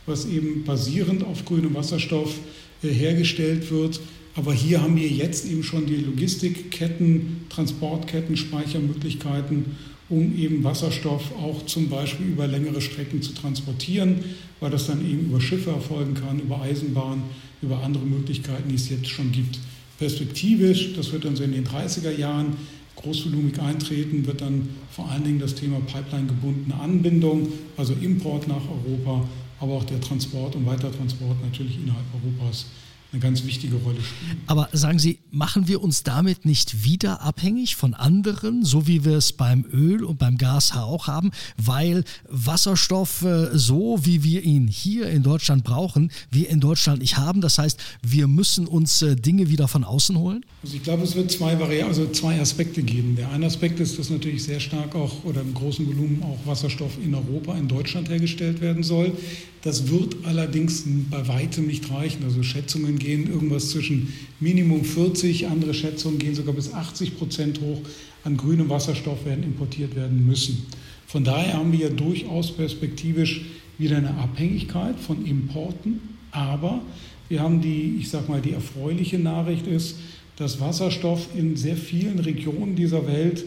was 0.05 0.25
eben 0.25 0.63
basierend 0.65 1.23
auf 1.23 1.45
grünem 1.45 1.73
Wasserstoff 1.73 2.35
äh, 2.83 2.89
hergestellt 2.89 3.71
wird. 3.71 3.99
Aber 4.35 4.53
hier 4.53 4.81
haben 4.81 4.97
wir 4.97 5.07
jetzt 5.07 5.49
eben 5.49 5.63
schon 5.63 5.85
die 5.85 5.95
Logistikketten, 5.95 7.45
Transportketten, 7.49 8.35
Speichermöglichkeiten 8.35 9.65
um 10.09 10.37
eben 10.37 10.63
Wasserstoff 10.63 11.31
auch 11.41 11.65
zum 11.65 11.89
Beispiel 11.89 12.27
über 12.27 12.47
längere 12.47 12.81
Strecken 12.81 13.21
zu 13.21 13.33
transportieren, 13.33 14.23
weil 14.59 14.71
das 14.71 14.87
dann 14.87 15.01
eben 15.01 15.25
über 15.25 15.41
Schiffe 15.41 15.71
erfolgen 15.71 16.13
kann, 16.13 16.39
über 16.39 16.61
Eisenbahn, 16.61 17.23
über 17.61 17.81
andere 17.83 18.05
Möglichkeiten, 18.05 18.69
die 18.69 18.75
es 18.75 18.89
jetzt 18.89 19.07
schon 19.07 19.31
gibt. 19.31 19.59
Perspektivisch, 19.97 20.93
das 20.95 21.11
wird 21.11 21.25
dann 21.25 21.35
so 21.35 21.43
in 21.43 21.53
den 21.53 21.65
30er 21.65 22.15
Jahren 22.15 22.55
großvolumig 22.95 23.59
eintreten, 23.59 24.25
wird 24.25 24.41
dann 24.41 24.69
vor 24.91 25.09
allen 25.09 25.23
Dingen 25.23 25.39
das 25.39 25.55
Thema 25.55 25.79
Pipeline-gebundene 25.81 26.75
Anbindung, 26.75 27.47
also 27.77 27.93
Import 28.01 28.47
nach 28.47 28.61
Europa, 28.69 29.27
aber 29.59 29.73
auch 29.73 29.83
der 29.85 30.01
Transport 30.01 30.55
und 30.55 30.65
Weitertransport 30.65 31.41
natürlich 31.43 31.77
innerhalb 31.77 32.05
Europas 32.13 32.65
eine 33.11 33.21
ganz 33.21 33.45
wichtige 33.45 33.75
Rolle 33.77 33.97
spielen. 33.97 34.41
Aber 34.47 34.69
sagen 34.73 34.99
Sie, 34.99 35.19
machen 35.31 35.67
wir 35.67 35.81
uns 35.81 36.03
damit 36.03 36.45
nicht 36.45 36.83
wieder 36.83 37.21
abhängig 37.21 37.75
von 37.75 37.93
anderen, 37.93 38.65
so 38.65 38.87
wie 38.87 39.05
wir 39.05 39.17
es 39.17 39.33
beim 39.33 39.65
Öl 39.71 40.03
und 40.03 40.17
beim 40.19 40.37
Gas 40.37 40.73
auch 40.75 41.07
haben, 41.07 41.31
weil 41.57 42.03
Wasserstoff 42.27 43.21
äh, 43.21 43.57
so, 43.57 43.99
wie 44.03 44.23
wir 44.23 44.43
ihn 44.43 44.67
hier 44.67 45.09
in 45.09 45.23
Deutschland 45.23 45.63
brauchen, 45.63 46.11
wir 46.31 46.49
in 46.49 46.59
Deutschland 46.59 46.99
nicht 46.99 47.17
haben. 47.17 47.41
Das 47.41 47.57
heißt, 47.57 47.79
wir 48.01 48.27
müssen 48.27 48.67
uns 48.67 49.01
äh, 49.01 49.15
Dinge 49.15 49.49
wieder 49.49 49.67
von 49.67 49.83
außen 49.83 50.17
holen? 50.17 50.45
Also 50.63 50.75
ich 50.75 50.83
glaube, 50.83 51.03
es 51.03 51.15
wird 51.15 51.31
zwei, 51.31 51.55
also 51.83 52.09
zwei 52.11 52.39
Aspekte 52.39 52.83
geben. 52.83 53.15
Der 53.15 53.31
eine 53.31 53.45
Aspekt 53.45 53.79
ist, 53.79 53.97
dass 53.97 54.09
natürlich 54.09 54.43
sehr 54.43 54.59
stark 54.59 54.95
auch 54.95 55.23
oder 55.23 55.41
im 55.41 55.53
großen 55.53 55.85
Volumen 55.87 56.21
auch 56.23 56.39
Wasserstoff 56.45 56.97
in 57.03 57.13
Europa, 57.15 57.55
in 57.55 57.67
Deutschland 57.67 58.09
hergestellt 58.09 58.61
werden 58.61 58.83
soll. 58.83 59.13
Das 59.61 59.89
wird 59.89 60.17
allerdings 60.25 60.83
bei 61.09 61.27
weitem 61.27 61.65
nicht 61.65 61.89
reichen. 61.89 62.23
Also 62.23 62.43
Schätzungen 62.43 62.94
gehen 62.99 63.29
irgendwas 63.29 63.69
zwischen 63.69 64.13
Minimum 64.39 64.83
40, 64.83 65.47
andere 65.47 65.73
Schätzungen 65.73 66.19
gehen 66.19 66.35
sogar 66.35 66.53
bis 66.53 66.73
80 66.73 67.17
Prozent 67.17 67.61
hoch 67.61 67.81
an 68.23 68.37
grünem 68.37 68.69
Wasserstoff 68.69 69.25
werden 69.25 69.43
importiert 69.43 69.95
werden 69.95 70.25
müssen. 70.25 70.65
Von 71.07 71.23
daher 71.23 71.53
haben 71.53 71.71
wir 71.71 71.87
ja 71.87 71.89
durchaus 71.89 72.51
perspektivisch 72.51 73.45
wieder 73.77 73.97
eine 73.97 74.15
Abhängigkeit 74.15 74.99
von 74.99 75.25
Importen, 75.25 76.01
aber 76.31 76.81
wir 77.29 77.41
haben 77.41 77.61
die, 77.61 77.97
ich 77.99 78.09
sage 78.09 78.31
mal, 78.31 78.41
die 78.41 78.53
erfreuliche 78.53 79.19
Nachricht 79.19 79.67
ist, 79.67 79.97
dass 80.37 80.59
Wasserstoff 80.59 81.29
in 81.35 81.55
sehr 81.55 81.77
vielen 81.77 82.19
Regionen 82.19 82.75
dieser 82.75 83.07
Welt 83.07 83.45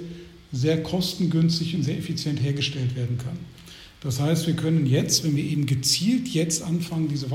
sehr 0.53 0.83
kostengünstig 0.83 1.75
und 1.75 1.83
sehr 1.83 1.99
effizient 1.99 2.43
hergestellt 2.43 2.97
werden 2.97 3.19
kann. 3.19 3.37
Das 4.01 4.21
heißt, 4.21 4.47
wir 4.47 4.55
können 4.55 4.87
jetzt, 4.87 5.25
wenn 5.25 5.37
wir 5.37 5.45
eben 5.45 5.67
gezielt 5.67 6.29
jetzt 6.29 6.63
anfangen, 6.63 7.09
diese 7.09 7.31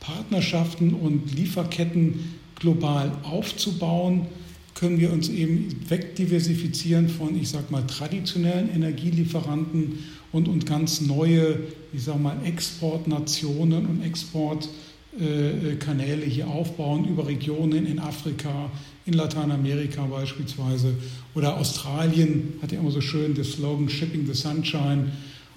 Wasserstoffpartnerschaften 0.00 0.94
und 0.94 1.34
Lieferketten 1.34 2.38
global 2.56 3.12
aufzubauen, 3.22 4.26
können 4.74 4.98
wir 4.98 5.12
uns 5.12 5.28
eben 5.28 5.68
wegdiversifizieren 5.88 7.08
von, 7.08 7.40
ich 7.40 7.50
sage 7.50 7.66
mal, 7.70 7.86
traditionellen 7.86 8.74
Energielieferanten 8.74 10.00
und, 10.32 10.48
und 10.48 10.64
ganz 10.64 11.02
neue, 11.02 11.58
ich 11.92 12.04
sage 12.04 12.18
mal, 12.18 12.36
Exportnationen 12.44 13.84
und 13.86 14.02
Exportkanäle 14.02 16.24
hier 16.24 16.48
aufbauen 16.48 17.06
über 17.06 17.26
Regionen 17.26 17.84
in 17.86 17.98
Afrika, 17.98 18.70
in 19.06 19.14
Lateinamerika 19.14 20.06
beispielsweise. 20.06 20.94
Oder 21.34 21.58
Australien 21.58 22.54
hat 22.62 22.70
ja 22.72 22.80
immer 22.80 22.92
so 22.92 23.02
schön 23.02 23.34
den 23.34 23.44
Slogan 23.44 23.88
Shipping 23.88 24.26
the 24.26 24.34
Sunshine 24.34 25.10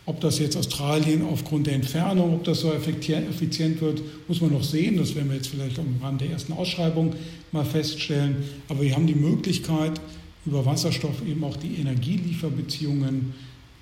ob 0.05 0.19
das 0.19 0.39
jetzt 0.39 0.57
Australien 0.57 1.23
aufgrund 1.23 1.67
der 1.67 1.75
Entfernung, 1.75 2.33
ob 2.33 2.43
das 2.43 2.59
so 2.59 2.73
effizient 2.73 3.79
wird, 3.81 4.01
muss 4.27 4.41
man 4.41 4.51
noch 4.51 4.63
sehen. 4.63 4.97
Das 4.97 5.15
werden 5.15 5.29
wir 5.29 5.37
jetzt 5.37 5.47
vielleicht 5.47 5.79
am 5.79 5.95
Rand 6.01 6.21
der 6.21 6.31
ersten 6.31 6.53
Ausschreibung 6.53 7.15
mal 7.51 7.63
feststellen. 7.63 8.37
Aber 8.67 8.81
wir 8.81 8.95
haben 8.95 9.07
die 9.07 9.15
Möglichkeit, 9.15 10.01
über 10.45 10.65
Wasserstoff 10.65 11.25
eben 11.25 11.43
auch 11.43 11.55
die 11.55 11.75
Energielieferbeziehungen 11.75 13.33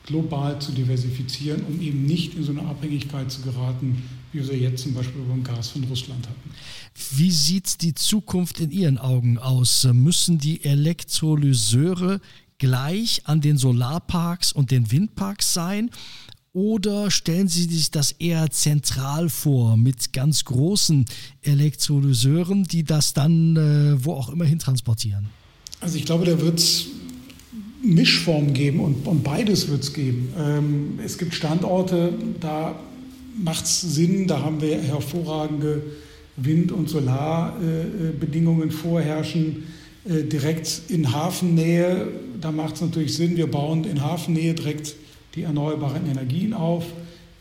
global 0.05 0.59
zu 0.59 0.71
diversifizieren, 0.71 1.63
um 1.67 1.81
eben 1.81 2.05
nicht 2.05 2.35
in 2.35 2.43
so 2.43 2.51
eine 2.51 2.61
Abhängigkeit 2.63 3.31
zu 3.31 3.41
geraten, 3.41 4.03
wie 4.31 4.39
wir 4.39 4.45
sie 4.45 4.53
jetzt 4.53 4.83
zum 4.83 4.93
Beispiel 4.93 5.21
beim 5.27 5.43
Gas 5.43 5.69
von 5.69 5.83
Russland 5.85 6.27
hatten. 6.27 6.51
Wie 7.15 7.31
sieht 7.31 7.81
die 7.81 7.93
Zukunft 7.93 8.59
in 8.59 8.71
Ihren 8.71 8.97
Augen 8.97 9.37
aus? 9.37 9.87
Müssen 9.91 10.37
die 10.37 10.63
Elektrolyseure 10.63 12.21
gleich 12.61 13.23
an 13.25 13.41
den 13.41 13.57
Solarparks 13.57 14.53
und 14.53 14.69
den 14.69 14.91
Windparks 14.91 15.51
sein? 15.51 15.89
Oder 16.53 17.09
stellen 17.09 17.47
Sie 17.47 17.63
sich 17.63 17.89
das 17.89 18.11
eher 18.11 18.51
zentral 18.51 19.29
vor 19.29 19.77
mit 19.77 20.13
ganz 20.13 20.45
großen 20.45 21.05
Elektrolyseuren, 21.41 22.65
die 22.65 22.83
das 22.83 23.13
dann 23.13 23.55
äh, 23.55 24.05
wo 24.05 24.13
auch 24.13 24.29
immer 24.29 24.45
hin 24.45 24.59
transportieren? 24.59 25.29
Also 25.79 25.97
ich 25.97 26.05
glaube, 26.05 26.25
da 26.25 26.39
wird 26.39 26.59
es 26.59 26.85
Mischformen 27.81 28.53
geben 28.53 28.79
und, 28.79 29.07
und 29.07 29.23
beides 29.23 29.67
wird 29.69 29.81
es 29.81 29.93
geben. 29.93 30.31
Ähm, 30.37 30.99
es 31.03 31.17
gibt 31.17 31.33
Standorte, 31.33 32.13
da 32.39 32.79
macht 33.43 33.65
es 33.65 33.81
Sinn, 33.81 34.27
da 34.27 34.41
haben 34.41 34.61
wir 34.61 34.79
hervorragende 34.79 35.81
Wind- 36.35 36.71
und 36.71 36.89
Solarbedingungen 36.89 38.69
äh, 38.69 38.71
vorherrschen. 38.71 39.63
Äh, 40.03 40.23
direkt 40.23 40.81
in 40.89 41.11
Hafennähe, 41.13 42.07
da 42.39 42.51
macht 42.51 42.75
es 42.75 42.81
natürlich 42.81 43.15
Sinn, 43.15 43.37
wir 43.37 43.47
bauen 43.47 43.83
in 43.83 44.01
Hafennähe 44.01 44.53
direkt 44.53 44.95
die 45.35 45.43
erneuerbaren 45.43 46.09
Energien 46.09 46.53
auf. 46.53 46.85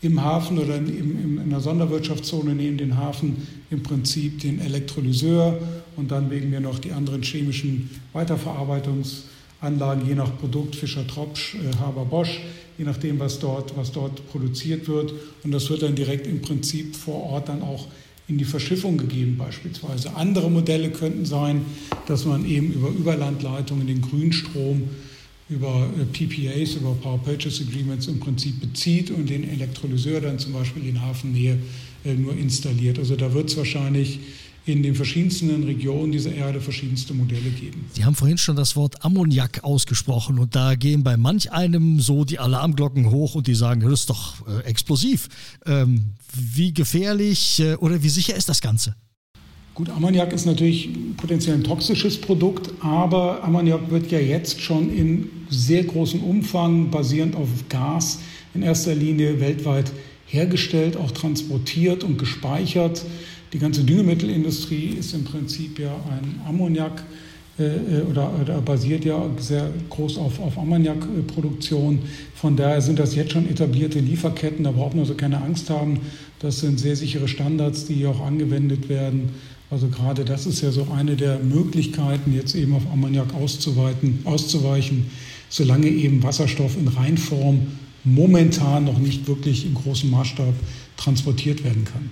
Im 0.03 0.21
Hafen 0.23 0.57
oder 0.57 0.77
in, 0.77 0.87
in, 0.87 1.19
in 1.19 1.39
einer 1.39 1.59
Sonderwirtschaftszone 1.59 2.55
neben 2.55 2.77
den 2.77 2.97
Hafen 2.97 3.47
im 3.69 3.83
Prinzip 3.83 4.39
den 4.41 4.59
Elektrolyseur 4.59 5.59
und 5.95 6.09
dann 6.09 6.31
wägen 6.31 6.51
wir 6.51 6.59
noch 6.59 6.79
die 6.79 6.91
anderen 6.91 7.21
chemischen 7.21 7.89
Weiterverarbeitungsanlagen, 8.13 10.07
je 10.07 10.15
nach 10.15 10.35
Produkt, 10.39 10.75
Fischer 10.75 11.05
Tropsch, 11.05 11.55
äh, 11.55 11.77
Haber 11.77 12.05
Bosch, 12.05 12.41
je 12.77 12.85
nachdem, 12.85 13.19
was 13.19 13.39
dort, 13.39 13.75
was 13.77 13.91
dort 13.91 14.27
produziert 14.31 14.87
wird. 14.87 15.13
Und 15.43 15.51
das 15.51 15.69
wird 15.69 15.83
dann 15.83 15.95
direkt 15.95 16.25
im 16.25 16.41
Prinzip 16.41 16.95
vor 16.95 17.23
Ort 17.23 17.49
dann 17.49 17.61
auch 17.61 17.87
in 18.31 18.37
die 18.37 18.45
Verschiffung 18.45 18.97
gegeben 18.97 19.35
beispielsweise. 19.37 20.15
Andere 20.15 20.49
Modelle 20.49 20.89
könnten 20.89 21.25
sein, 21.25 21.65
dass 22.07 22.23
man 22.23 22.45
eben 22.45 22.71
über 22.71 22.87
Überlandleitungen 22.87 23.85
den 23.87 24.01
Grünstrom 24.01 24.83
über 25.49 25.89
äh, 25.99 26.05
PPAs, 26.05 26.75
über 26.75 26.93
Power 26.93 27.21
Purchase 27.21 27.65
Agreements 27.67 28.07
im 28.07 28.21
Prinzip 28.21 28.61
bezieht 28.61 29.11
und 29.11 29.29
den 29.29 29.47
Elektrolyseur 29.49 30.21
dann 30.21 30.39
zum 30.39 30.53
Beispiel 30.53 30.87
in 30.87 31.01
Hafennähe 31.01 31.59
äh, 32.05 32.13
nur 32.13 32.33
installiert. 32.37 32.99
Also 32.99 33.17
da 33.17 33.33
wird 33.33 33.49
es 33.49 33.57
wahrscheinlich 33.57 34.19
in 34.65 34.83
den 34.83 34.93
verschiedensten 34.93 35.63
Regionen 35.63 36.11
dieser 36.11 36.33
Erde 36.33 36.61
verschiedenste 36.61 37.13
Modelle 37.13 37.49
geben. 37.49 37.85
Sie 37.93 38.05
haben 38.05 38.15
vorhin 38.15 38.37
schon 38.37 38.55
das 38.55 38.75
Wort 38.75 39.03
Ammoniak 39.03 39.63
ausgesprochen 39.63 40.37
und 40.37 40.55
da 40.55 40.75
gehen 40.75 41.03
bei 41.03 41.17
manch 41.17 41.51
einem 41.51 41.99
so 41.99 42.25
die 42.25 42.37
Alarmglocken 42.37 43.09
hoch 43.09 43.35
und 43.35 43.47
die 43.47 43.55
sagen, 43.55 43.81
das 43.81 43.91
ist 44.01 44.09
doch 44.09 44.35
äh, 44.47 44.63
explosiv. 44.65 45.29
Ähm, 45.65 46.13
wie 46.33 46.73
gefährlich 46.73 47.59
äh, 47.59 47.75
oder 47.75 48.03
wie 48.03 48.09
sicher 48.09 48.35
ist 48.35 48.49
das 48.49 48.61
Ganze? 48.61 48.95
Gut, 49.73 49.89
Ammoniak 49.89 50.33
ist 50.33 50.45
natürlich 50.45 50.89
potenziell 51.17 51.55
ein 51.55 51.63
toxisches 51.63 52.19
Produkt, 52.19 52.71
aber 52.81 53.43
Ammoniak 53.43 53.89
wird 53.89 54.11
ja 54.11 54.19
jetzt 54.19 54.61
schon 54.61 54.95
in 54.95 55.29
sehr 55.49 55.85
großem 55.85 56.21
Umfang 56.21 56.91
basierend 56.91 57.35
auf 57.35 57.47
Gas 57.69 58.19
in 58.53 58.63
erster 58.63 58.93
Linie 58.93 59.39
weltweit 59.39 59.91
hergestellt, 60.27 60.97
auch 60.97 61.11
transportiert 61.11 62.03
und 62.03 62.17
gespeichert. 62.17 63.05
Die 63.53 63.59
ganze 63.59 63.83
Düngemittelindustrie 63.83 64.95
ist 64.99 65.13
im 65.13 65.25
Prinzip 65.25 65.77
ja 65.77 65.93
ein 66.09 66.39
Ammoniak 66.47 67.03
äh, 67.59 67.63
äh, 67.65 68.01
oder, 68.09 68.31
oder, 68.41 68.61
basiert 68.61 69.03
ja 69.03 69.29
sehr 69.37 69.69
groß 69.89 70.17
auf, 70.17 70.39
auf 70.39 70.57
Ammoniakproduktion. 70.57 71.99
Von 72.33 72.55
daher 72.55 72.81
sind 72.81 72.97
das 72.97 73.13
jetzt 73.13 73.33
schon 73.33 73.49
etablierte 73.49 73.99
Lieferketten. 73.99 74.63
Da 74.63 74.71
braucht 74.71 74.93
man 74.93 75.01
also 75.01 75.15
keine 75.15 75.41
Angst 75.41 75.69
haben. 75.69 75.99
Das 76.39 76.61
sind 76.61 76.79
sehr 76.79 76.95
sichere 76.95 77.27
Standards, 77.27 77.85
die 77.85 77.95
hier 77.95 78.11
auch 78.11 78.21
angewendet 78.21 78.87
werden. 78.87 79.29
Also 79.69 79.87
gerade 79.87 80.23
das 80.23 80.45
ist 80.45 80.61
ja 80.61 80.71
so 80.71 80.87
eine 80.95 81.15
der 81.15 81.39
Möglichkeiten, 81.39 82.33
jetzt 82.33 82.55
eben 82.55 82.73
auf 82.73 82.83
Ammoniak 82.91 83.33
auszuweiten, 83.33 84.19
auszuweichen, 84.23 85.07
solange 85.49 85.87
eben 85.87 86.23
Wasserstoff 86.23 86.77
in 86.77 86.87
Reinform 86.87 87.67
momentan 88.03 88.85
noch 88.85 88.97
nicht 88.97 89.27
wirklich 89.27 89.65
im 89.65 89.75
großen 89.75 90.09
Maßstab 90.09 90.53
transportiert 90.97 91.63
werden 91.63 91.85
kann. 91.85 92.09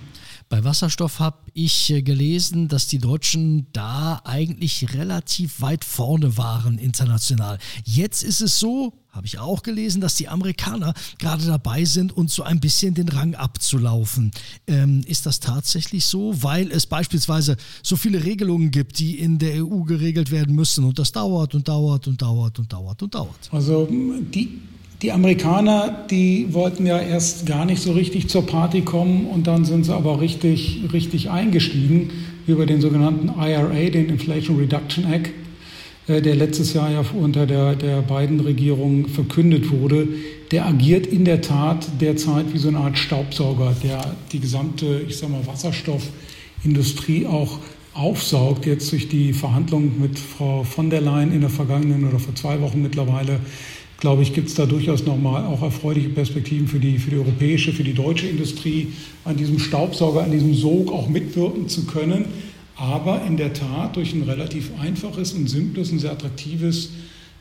Bei 0.50 0.64
Wasserstoff 0.64 1.20
habe 1.20 1.38
ich 1.54 1.90
äh, 1.90 2.02
gelesen, 2.02 2.66
dass 2.66 2.88
die 2.88 2.98
Deutschen 2.98 3.68
da 3.72 4.20
eigentlich 4.24 4.92
relativ 4.94 5.60
weit 5.60 5.84
vorne 5.84 6.36
waren 6.36 6.76
international. 6.76 7.58
Jetzt 7.84 8.24
ist 8.24 8.40
es 8.40 8.58
so, 8.58 8.92
habe 9.10 9.28
ich 9.28 9.38
auch 9.38 9.62
gelesen, 9.62 10.00
dass 10.00 10.16
die 10.16 10.28
Amerikaner 10.28 10.92
gerade 11.20 11.46
dabei 11.46 11.84
sind, 11.84 12.12
uns 12.12 12.34
so 12.34 12.42
ein 12.42 12.58
bisschen 12.58 12.94
den 12.94 13.08
Rang 13.08 13.36
abzulaufen. 13.36 14.32
Ähm, 14.66 15.04
ist 15.06 15.24
das 15.24 15.38
tatsächlich 15.38 16.04
so, 16.06 16.42
weil 16.42 16.72
es 16.72 16.84
beispielsweise 16.84 17.56
so 17.84 17.94
viele 17.94 18.24
Regelungen 18.24 18.72
gibt, 18.72 18.98
die 18.98 19.20
in 19.20 19.38
der 19.38 19.64
EU 19.64 19.84
geregelt 19.84 20.32
werden 20.32 20.56
müssen 20.56 20.82
und 20.82 20.98
das 20.98 21.12
dauert 21.12 21.54
und 21.54 21.68
dauert 21.68 22.08
und 22.08 22.20
dauert 22.20 22.58
und 22.58 22.72
dauert 22.72 23.00
und 23.04 23.14
dauert? 23.14 23.48
Also 23.52 23.86
die 23.88 24.60
die 25.02 25.12
Amerikaner, 25.12 26.04
die 26.10 26.48
wollten 26.52 26.84
ja 26.84 26.98
erst 26.98 27.46
gar 27.46 27.64
nicht 27.64 27.80
so 27.80 27.92
richtig 27.92 28.28
zur 28.28 28.46
Party 28.46 28.82
kommen 28.82 29.26
und 29.26 29.46
dann 29.46 29.64
sind 29.64 29.84
sie 29.84 29.94
aber 29.94 30.20
richtig, 30.20 30.82
richtig 30.92 31.30
eingestiegen 31.30 32.10
über 32.46 32.66
den 32.66 32.80
sogenannten 32.80 33.28
IRA, 33.28 33.90
den 33.90 34.08
Inflation 34.10 34.58
Reduction 34.58 35.10
Act, 35.10 35.30
äh, 36.06 36.20
der 36.20 36.36
letztes 36.36 36.74
Jahr 36.74 36.90
ja 36.90 37.04
unter 37.18 37.46
der, 37.46 37.76
der 37.76 38.02
beiden 38.02 38.40
Regierung 38.40 39.08
verkündet 39.08 39.70
wurde. 39.70 40.08
Der 40.50 40.66
agiert 40.66 41.06
in 41.06 41.24
der 41.24 41.40
Tat 41.40 41.86
derzeit 42.00 42.52
wie 42.52 42.58
so 42.58 42.68
eine 42.68 42.78
Art 42.78 42.98
Staubsauger, 42.98 43.74
der 43.82 44.16
die 44.32 44.40
gesamte, 44.40 45.00
ich 45.08 45.16
sag 45.16 45.30
mal, 45.30 45.46
Wasserstoffindustrie 45.46 47.26
auch 47.26 47.58
aufsaugt, 47.94 48.66
jetzt 48.66 48.92
durch 48.92 49.08
die 49.08 49.32
Verhandlungen 49.32 49.98
mit 50.00 50.18
Frau 50.18 50.62
von 50.62 50.90
der 50.90 51.00
Leyen 51.00 51.32
in 51.32 51.40
der 51.40 51.50
vergangenen 51.50 52.06
oder 52.06 52.18
vor 52.18 52.34
zwei 52.34 52.60
Wochen 52.60 52.82
mittlerweile 52.82 53.40
glaube 54.00 54.22
ich, 54.22 54.32
gibt 54.32 54.48
es 54.48 54.54
da 54.54 54.66
durchaus 54.66 55.04
nochmal 55.04 55.44
auch 55.44 55.62
erfreuliche 55.62 56.08
Perspektiven 56.08 56.66
für 56.66 56.80
die, 56.80 56.98
für 56.98 57.10
die 57.10 57.18
europäische, 57.18 57.72
für 57.72 57.84
die 57.84 57.92
deutsche 57.92 58.26
Industrie, 58.26 58.88
an 59.24 59.36
diesem 59.36 59.58
Staubsauger, 59.58 60.22
an 60.22 60.32
diesem 60.32 60.54
Sog 60.54 60.90
auch 60.90 61.08
mitwirken 61.08 61.68
zu 61.68 61.84
können. 61.84 62.24
Aber 62.76 63.22
in 63.26 63.36
der 63.36 63.52
Tat 63.52 63.96
durch 63.96 64.14
ein 64.14 64.22
relativ 64.22 64.70
einfaches 64.80 65.34
und 65.34 65.48
simples 65.48 65.92
und 65.92 65.98
sehr 65.98 66.12
attraktives 66.12 66.90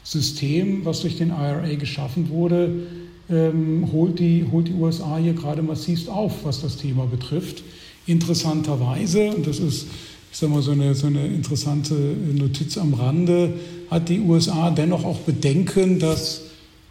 System, 0.04 0.84
was 0.84 1.00
durch 1.02 1.18
den 1.18 1.30
IRA 1.30 1.76
geschaffen 1.76 2.30
wurde, 2.30 2.88
ähm, 3.30 3.88
holt, 3.94 4.20
die, 4.20 4.46
holt 4.52 4.68
die 4.68 4.74
USA 4.74 5.18
hier 5.18 5.34
gerade 5.34 5.62
massivst 5.62 6.10
auf, 6.10 6.44
was 6.44 6.62
das 6.62 6.76
Thema 6.76 7.06
betrifft. 7.06 7.64
Interessanterweise, 8.06 9.30
und 9.30 9.48
das 9.48 9.60
ist, 9.60 9.88
ich 10.32 10.38
sage 10.38 10.52
mal, 10.52 10.62
so 10.62 10.72
eine, 10.72 10.94
so 10.94 11.08
eine 11.08 11.26
interessante 11.28 11.94
Notiz 11.94 12.78
am 12.78 12.94
Rande, 12.96 13.54
hat 13.90 14.10
die 14.10 14.20
USA 14.20 14.72
dennoch 14.72 15.06
auch 15.06 15.20
Bedenken, 15.20 16.00
dass 16.00 16.49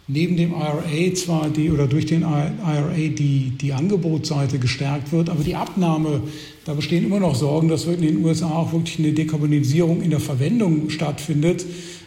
neben 0.09 0.35
dem 0.35 0.51
IRA 0.51 1.13
zwar 1.13 1.49
die 1.49 1.69
oder 1.69 1.87
durch 1.87 2.07
den 2.07 2.23
IRA 2.23 2.91
die, 2.97 3.53
die 3.61 3.73
Angebotsseite 3.73 4.57
gestärkt 4.57 5.11
wird, 5.11 5.29
aber 5.29 5.43
die 5.43 5.55
Abnahme, 5.55 6.21
da 6.65 6.73
bestehen 6.73 7.05
immer 7.05 7.19
noch 7.19 7.35
Sorgen, 7.35 7.69
dass 7.69 7.85
in 7.85 8.01
den 8.01 8.25
USA 8.25 8.49
auch 8.49 8.73
wirklich 8.73 8.97
eine 8.99 9.13
Dekarbonisierung 9.13 10.01
in 10.01 10.09
der 10.09 10.19
Verwendung 10.19 10.89
stattfindet, 10.89 11.63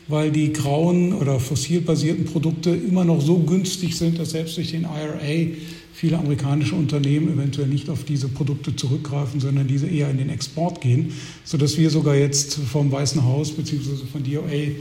weil 0.09 0.33
die 0.33 0.53
grauen 0.53 1.13
oder 1.13 1.39
fossilbasierten 1.39 2.25
Produkte 2.25 2.71
immer 2.71 3.05
noch 3.05 3.21
so 3.21 3.39
günstig 3.39 3.97
sind, 3.97 4.19
dass 4.19 4.31
selbst 4.31 4.57
durch 4.57 4.73
den 4.73 4.83
IRA 4.83 5.55
viele 5.93 6.19
amerikanische 6.19 6.75
Unternehmen 6.75 7.33
eventuell 7.33 7.69
nicht 7.69 7.89
auf 7.89 8.03
diese 8.03 8.27
Produkte 8.27 8.75
zurückgreifen, 8.75 9.39
sondern 9.39 9.69
diese 9.69 9.87
eher 9.87 10.11
in 10.11 10.19
den 10.19 10.31
Export 10.31 10.81
gehen, 10.81 11.13
sodass 11.45 11.79
wir 11.79 11.91
sogar 11.91 12.17
jetzt 12.17 12.55
vom 12.55 12.91
Weißen 12.91 13.23
Haus 13.23 13.53
bzw. 13.53 14.07
von 14.11 14.25
DOA 14.25 14.73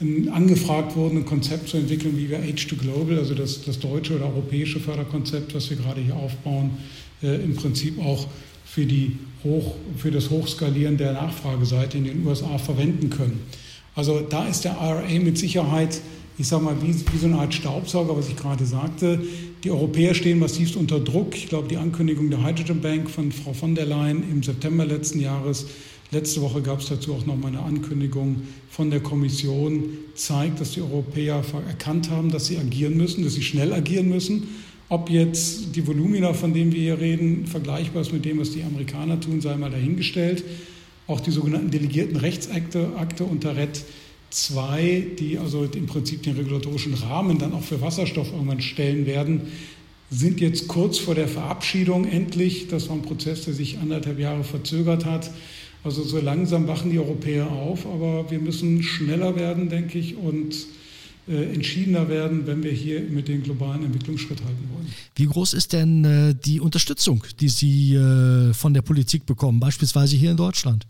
angefragt 0.00 0.94
wurden, 0.94 1.18
ein 1.18 1.24
Konzept 1.24 1.68
zu 1.68 1.78
entwickeln, 1.78 2.18
wie 2.18 2.28
wir 2.28 2.40
H2 2.40 2.76
Global, 2.76 3.18
also 3.18 3.34
das, 3.34 3.62
das 3.62 3.78
deutsche 3.78 4.16
oder 4.16 4.26
europäische 4.26 4.78
Förderkonzept, 4.78 5.54
was 5.54 5.70
wir 5.70 5.78
gerade 5.78 6.00
hier 6.00 6.16
aufbauen, 6.16 6.72
äh, 7.22 7.42
im 7.42 7.54
Prinzip 7.54 7.98
auch 8.04 8.26
für, 8.64 8.84
die 8.84 9.16
Hoch, 9.42 9.74
für 9.96 10.10
das 10.10 10.28
Hochskalieren 10.28 10.98
der 10.98 11.14
Nachfrageseite 11.14 11.96
in 11.96 12.04
den 12.04 12.26
USA 12.26 12.58
verwenden 12.58 13.08
können. 13.08 13.40
Also 13.94 14.20
da 14.20 14.46
ist 14.46 14.64
der 14.64 14.72
IRA 14.72 15.18
mit 15.22 15.38
Sicherheit, 15.38 16.02
ich 16.36 16.46
sage 16.46 16.64
mal, 16.64 16.76
wie, 16.82 16.94
wie 16.94 17.18
so 17.18 17.26
eine 17.26 17.38
Art 17.38 17.54
Staubsauger, 17.54 18.14
was 18.14 18.28
ich 18.28 18.36
gerade 18.36 18.66
sagte. 18.66 19.18
Die 19.64 19.70
Europäer 19.70 20.14
stehen 20.14 20.38
massivst 20.38 20.76
unter 20.76 21.00
Druck. 21.00 21.34
Ich 21.34 21.48
glaube, 21.48 21.68
die 21.68 21.78
Ankündigung 21.78 22.28
der 22.28 22.44
Hydrogen 22.44 22.82
Bank 22.82 23.08
von 23.08 23.32
Frau 23.32 23.54
von 23.54 23.74
der 23.74 23.86
Leyen 23.86 24.22
im 24.30 24.42
September 24.42 24.84
letzten 24.84 25.20
Jahres 25.20 25.66
Letzte 26.12 26.40
Woche 26.40 26.62
gab 26.62 26.80
es 26.80 26.88
dazu 26.88 27.14
auch 27.14 27.26
noch 27.26 27.36
mal 27.36 27.48
eine 27.48 27.62
Ankündigung 27.62 28.42
von 28.70 28.90
der 28.90 29.00
Kommission, 29.00 29.84
zeigt, 30.14 30.60
dass 30.60 30.72
die 30.72 30.80
Europäer 30.80 31.42
erkannt 31.66 32.10
haben, 32.10 32.30
dass 32.30 32.46
sie 32.46 32.58
agieren 32.58 32.96
müssen, 32.96 33.24
dass 33.24 33.34
sie 33.34 33.42
schnell 33.42 33.72
agieren 33.72 34.08
müssen. 34.08 34.44
Ob 34.88 35.10
jetzt 35.10 35.74
die 35.74 35.84
Volumina, 35.84 36.32
von 36.32 36.54
denen 36.54 36.72
wir 36.72 36.80
hier 36.80 37.00
reden, 37.00 37.46
vergleichbar 37.46 38.02
ist 38.02 38.12
mit 38.12 38.24
dem, 38.24 38.38
was 38.38 38.52
die 38.52 38.62
Amerikaner 38.62 39.18
tun, 39.18 39.40
sei 39.40 39.56
mal 39.56 39.70
dahingestellt. 39.70 40.44
Auch 41.08 41.20
die 41.20 41.32
sogenannten 41.32 41.72
delegierten 41.72 42.16
Rechtsakte 42.16 42.92
Akte 42.96 43.24
unter 43.24 43.56
RED 43.56 43.84
2, 44.30 45.06
die 45.18 45.38
also 45.38 45.64
im 45.64 45.86
Prinzip 45.86 46.22
den 46.22 46.36
regulatorischen 46.36 46.94
Rahmen 46.94 47.38
dann 47.38 47.52
auch 47.52 47.62
für 47.62 47.80
Wasserstoff 47.80 48.30
irgendwann 48.32 48.60
stellen 48.60 49.06
werden, 49.06 49.42
sind 50.10 50.40
jetzt 50.40 50.68
kurz 50.68 50.98
vor 50.98 51.16
der 51.16 51.26
Verabschiedung 51.26 52.06
endlich. 52.06 52.68
Das 52.68 52.88
war 52.88 52.94
ein 52.94 53.02
Prozess, 53.02 53.44
der 53.44 53.54
sich 53.54 53.78
anderthalb 53.78 54.20
Jahre 54.20 54.44
verzögert 54.44 55.04
hat. 55.04 55.30
Also 55.86 56.02
so 56.02 56.18
langsam 56.18 56.66
wachen 56.66 56.90
die 56.90 56.98
Europäer 56.98 57.48
auf, 57.48 57.86
aber 57.86 58.28
wir 58.28 58.40
müssen 58.40 58.82
schneller 58.82 59.36
werden, 59.36 59.68
denke 59.68 60.00
ich, 60.00 60.16
und 60.16 60.56
äh, 61.28 61.54
entschiedener 61.54 62.08
werden, 62.08 62.44
wenn 62.48 62.64
wir 62.64 62.72
hier 62.72 63.02
mit 63.02 63.28
den 63.28 63.44
globalen 63.44 63.84
Entwicklungsschritt 63.84 64.40
halten 64.42 64.68
wollen. 64.74 64.88
Wie 65.14 65.26
groß 65.26 65.52
ist 65.52 65.72
denn 65.72 66.04
äh, 66.04 66.34
die 66.34 66.58
Unterstützung, 66.58 67.22
die 67.38 67.48
Sie 67.48 67.94
äh, 67.94 68.52
von 68.52 68.74
der 68.74 68.82
Politik 68.82 69.26
bekommen, 69.26 69.60
beispielsweise 69.60 70.16
hier 70.16 70.32
in 70.32 70.36
Deutschland? 70.36 70.84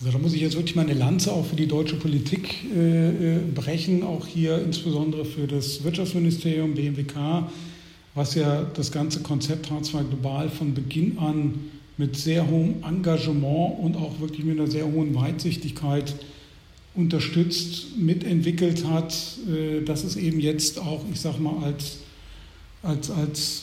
Also 0.00 0.12
da 0.12 0.18
muss 0.18 0.34
ich 0.34 0.42
jetzt 0.42 0.56
wirklich 0.56 0.76
mal 0.76 0.82
eine 0.82 0.92
Lanze 0.92 1.32
auch 1.32 1.46
für 1.46 1.56
die 1.56 1.66
deutsche 1.66 1.96
Politik 1.96 2.66
äh, 2.76 3.36
äh 3.36 3.38
brechen, 3.54 4.02
auch 4.02 4.26
hier 4.26 4.62
insbesondere 4.62 5.24
für 5.24 5.46
das 5.46 5.82
Wirtschaftsministerium, 5.84 6.74
BMWK, 6.74 7.48
was 8.14 8.34
ja 8.34 8.66
das 8.74 8.92
ganze 8.92 9.20
Konzept 9.20 9.70
H2 9.70 10.04
Global 10.04 10.50
von 10.50 10.74
Beginn 10.74 11.16
an 11.16 11.54
mit 11.96 12.16
sehr 12.16 12.48
hohem 12.48 12.82
Engagement 12.82 13.78
und 13.80 13.96
auch 13.96 14.20
wirklich 14.20 14.44
mit 14.44 14.58
einer 14.58 14.70
sehr 14.70 14.86
hohen 14.86 15.14
Weitsichtigkeit 15.14 16.14
unterstützt, 16.94 17.98
mitentwickelt 17.98 18.86
hat, 18.86 19.14
äh, 19.48 19.82
dass 19.84 20.04
es 20.04 20.16
eben 20.16 20.40
jetzt 20.40 20.78
auch, 20.78 21.02
ich 21.12 21.20
sage 21.20 21.40
mal, 21.40 21.64
als, 21.64 21.98
als, 22.82 23.10
als 23.10 23.62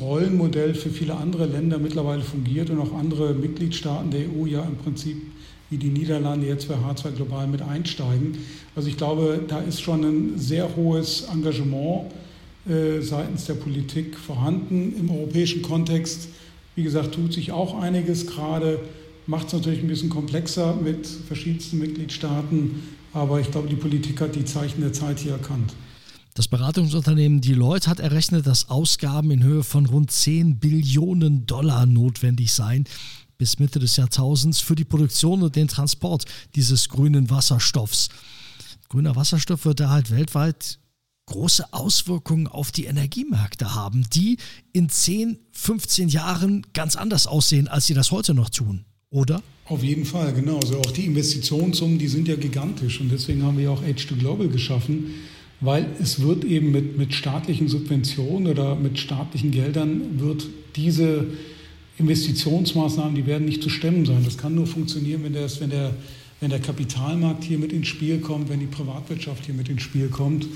Rollenmodell 0.00 0.74
für 0.74 0.90
viele 0.90 1.14
andere 1.14 1.46
Länder 1.46 1.78
mittlerweile 1.78 2.22
fungiert 2.22 2.70
und 2.70 2.80
auch 2.80 2.92
andere 2.92 3.34
Mitgliedstaaten 3.34 4.10
der 4.10 4.22
EU 4.30 4.46
ja 4.46 4.62
im 4.62 4.76
Prinzip 4.76 5.16
wie 5.70 5.78
die 5.78 5.88
Niederlande 5.88 6.46
jetzt 6.46 6.68
bei 6.68 6.74
H2 6.74 7.12
Global 7.12 7.46
mit 7.48 7.62
einsteigen. 7.62 8.38
Also 8.76 8.88
ich 8.88 8.96
glaube, 8.96 9.40
da 9.48 9.60
ist 9.60 9.80
schon 9.80 10.04
ein 10.04 10.38
sehr 10.38 10.76
hohes 10.76 11.26
Engagement 11.32 12.12
äh, 12.68 13.00
seitens 13.00 13.46
der 13.46 13.54
Politik 13.54 14.16
vorhanden. 14.16 14.94
Im 14.98 15.10
europäischen 15.10 15.62
Kontext, 15.62 16.28
wie 16.76 16.82
gesagt, 16.82 17.14
tut 17.14 17.32
sich 17.32 17.50
auch 17.50 17.80
einiges 17.80 18.26
gerade, 18.26 18.78
macht 19.26 19.48
es 19.48 19.54
natürlich 19.54 19.80
ein 19.80 19.88
bisschen 19.88 20.10
komplexer 20.10 20.76
mit 20.76 21.06
verschiedensten 21.06 21.78
Mitgliedstaaten, 21.78 22.82
aber 23.12 23.40
ich 23.40 23.50
glaube, 23.50 23.68
die 23.68 23.76
Politik 23.76 24.20
hat 24.20 24.36
die 24.36 24.44
Zeichen 24.44 24.82
der 24.82 24.92
Zeit 24.92 25.18
hier 25.18 25.32
erkannt. 25.32 25.74
Das 26.34 26.48
Beratungsunternehmen 26.48 27.40
Deloitte 27.40 27.88
hat 27.88 27.98
errechnet, 27.98 28.46
dass 28.46 28.68
Ausgaben 28.68 29.30
in 29.30 29.42
Höhe 29.42 29.62
von 29.62 29.86
rund 29.86 30.10
10 30.10 30.58
Billionen 30.58 31.46
Dollar 31.46 31.86
notwendig 31.86 32.52
seien 32.52 32.84
bis 33.38 33.58
Mitte 33.58 33.78
des 33.78 33.96
Jahrtausends 33.96 34.60
für 34.60 34.74
die 34.74 34.84
Produktion 34.84 35.42
und 35.42 35.56
den 35.56 35.68
Transport 35.68 36.24
dieses 36.54 36.88
grünen 36.88 37.30
Wasserstoffs. 37.30 38.08
Grüner 38.88 39.16
Wasserstoff 39.16 39.64
wird 39.64 39.80
da 39.80 39.90
halt 39.90 40.10
weltweit 40.10 40.78
große 41.26 41.72
Auswirkungen 41.72 42.46
auf 42.46 42.70
die 42.72 42.84
Energiemärkte 42.84 43.74
haben, 43.74 44.06
die 44.12 44.38
in 44.72 44.88
10, 44.88 45.38
15 45.52 46.08
Jahren 46.08 46.66
ganz 46.72 46.96
anders 46.96 47.26
aussehen, 47.26 47.68
als 47.68 47.86
sie 47.86 47.94
das 47.94 48.10
heute 48.10 48.32
noch 48.32 48.48
tun, 48.48 48.84
oder? 49.10 49.42
Auf 49.66 49.82
jeden 49.82 50.04
Fall, 50.04 50.32
genau. 50.32 50.60
Also 50.60 50.78
auch 50.78 50.92
die 50.92 51.04
Investitionssummen, 51.04 51.98
die 51.98 52.06
sind 52.06 52.28
ja 52.28 52.36
gigantisch 52.36 53.00
und 53.00 53.10
deswegen 53.10 53.42
haben 53.42 53.58
wir 53.58 53.72
auch 53.72 53.82
H2 53.82 54.18
Global 54.18 54.48
geschaffen, 54.48 55.14
weil 55.60 55.88
es 56.00 56.20
wird 56.20 56.44
eben 56.44 56.70
mit, 56.70 56.96
mit 56.96 57.14
staatlichen 57.14 57.68
Subventionen 57.68 58.46
oder 58.46 58.76
mit 58.76 58.98
staatlichen 58.98 59.50
Geldern 59.50 60.20
wird 60.20 60.46
diese 60.76 61.26
Investitionsmaßnahmen, 61.98 63.14
die 63.14 63.26
werden 63.26 63.46
nicht 63.46 63.62
zu 63.62 63.70
stemmen 63.70 64.04
sein. 64.04 64.22
Das 64.24 64.36
kann 64.36 64.54
nur 64.54 64.66
funktionieren, 64.66 65.24
wenn, 65.24 65.32
das, 65.32 65.60
wenn, 65.60 65.70
der, 65.70 65.94
wenn 66.40 66.50
der 66.50 66.60
Kapitalmarkt 66.60 67.42
hier 67.42 67.58
mit 67.58 67.72
ins 67.72 67.88
Spiel 67.88 68.20
kommt, 68.20 68.48
wenn 68.48 68.60
die 68.60 68.66
Privatwirtschaft 68.66 69.46
hier 69.46 69.54
mit 69.54 69.68
ins 69.68 69.82
Spiel 69.82 70.08
kommt. 70.08 70.46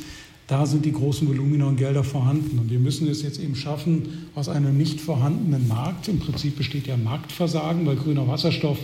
Da 0.51 0.67
sind 0.67 0.85
die 0.85 0.91
großen 0.91 1.29
Volumina 1.29 1.69
und 1.69 1.77
Gelder 1.77 2.03
vorhanden. 2.03 2.59
Und 2.59 2.73
wir 2.73 2.81
müssen 2.81 3.07
es 3.07 3.23
jetzt 3.23 3.41
eben 3.41 3.55
schaffen, 3.55 4.27
aus 4.35 4.49
einem 4.49 4.77
nicht 4.77 5.01
vorhandenen 5.01 5.69
Markt, 5.69 6.09
im 6.09 6.19
Prinzip 6.19 6.57
besteht 6.57 6.89
ja 6.89 6.97
Marktversagen, 6.97 7.87
weil 7.87 7.95
grüner 7.95 8.27
Wasserstoff 8.27 8.79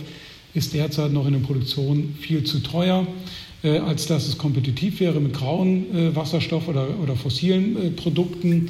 ist 0.53 0.73
derzeit 0.73 1.11
noch 1.11 1.27
in 1.27 1.33
der 1.33 1.41
Produktion 1.41 2.15
viel 2.21 2.45
zu 2.45 2.59
teuer, 2.59 3.05
äh, 3.63 3.79
als 3.79 4.07
dass 4.07 4.29
es 4.29 4.37
kompetitiv 4.37 5.01
wäre 5.01 5.19
mit 5.19 5.33
grauen 5.33 5.93
äh, 5.93 6.15
Wasserstoff 6.15 6.69
oder, 6.69 6.87
oder 7.03 7.17
fossilen 7.17 7.75
äh, 7.75 7.89
Produkten. 7.89 8.69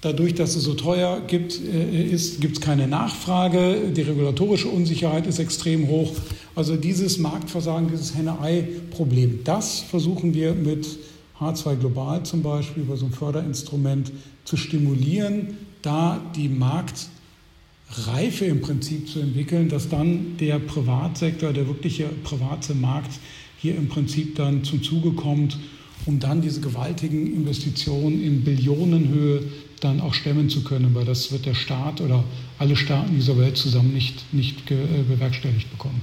Dadurch, 0.00 0.34
dass 0.34 0.54
es 0.54 0.62
so 0.62 0.74
teuer 0.74 1.22
gibt, 1.26 1.60
äh, 1.60 2.04
ist, 2.06 2.40
gibt 2.40 2.58
es 2.58 2.60
keine 2.60 2.86
Nachfrage. 2.86 3.90
Die 3.96 4.02
regulatorische 4.02 4.68
Unsicherheit 4.68 5.26
ist 5.26 5.40
extrem 5.40 5.88
hoch. 5.88 6.12
Also 6.54 6.76
dieses 6.76 7.18
Marktversagen, 7.18 7.88
dieses 7.90 8.14
Henne-Ei-Problem, 8.14 9.40
das 9.42 9.80
versuchen 9.80 10.34
wir 10.34 10.54
mit 10.54 10.86
H2 11.42 11.76
Global 11.76 12.22
zum 12.24 12.42
Beispiel 12.42 12.84
über 12.84 12.96
so 12.96 13.06
ein 13.06 13.12
Förderinstrument 13.12 14.12
zu 14.44 14.56
stimulieren, 14.56 15.56
da 15.82 16.20
die 16.36 16.48
Marktreife 16.48 18.44
im 18.44 18.60
Prinzip 18.60 19.08
zu 19.08 19.20
entwickeln, 19.20 19.68
dass 19.68 19.88
dann 19.88 20.36
der 20.38 20.58
Privatsektor, 20.58 21.52
der 21.52 21.66
wirkliche 21.66 22.04
private 22.24 22.74
Markt 22.74 23.18
hier 23.58 23.76
im 23.76 23.88
Prinzip 23.88 24.36
dann 24.36 24.64
zum 24.64 24.82
Zuge 24.82 25.12
kommt, 25.12 25.58
um 26.06 26.18
dann 26.18 26.40
diese 26.42 26.60
gewaltigen 26.60 27.32
Investitionen 27.32 28.22
in 28.22 28.42
Billionenhöhe 28.42 29.42
dann 29.80 30.00
auch 30.00 30.14
stemmen 30.14 30.48
zu 30.48 30.62
können, 30.62 30.94
weil 30.94 31.04
das 31.04 31.32
wird 31.32 31.46
der 31.46 31.54
Staat 31.54 32.00
oder 32.00 32.24
alle 32.58 32.76
Staaten 32.76 33.14
dieser 33.14 33.36
Welt 33.38 33.56
zusammen 33.56 33.92
nicht, 33.92 34.32
nicht 34.32 34.70
äh, 34.70 35.02
bewerkstelligt 35.08 35.70
bekommen. 35.70 36.00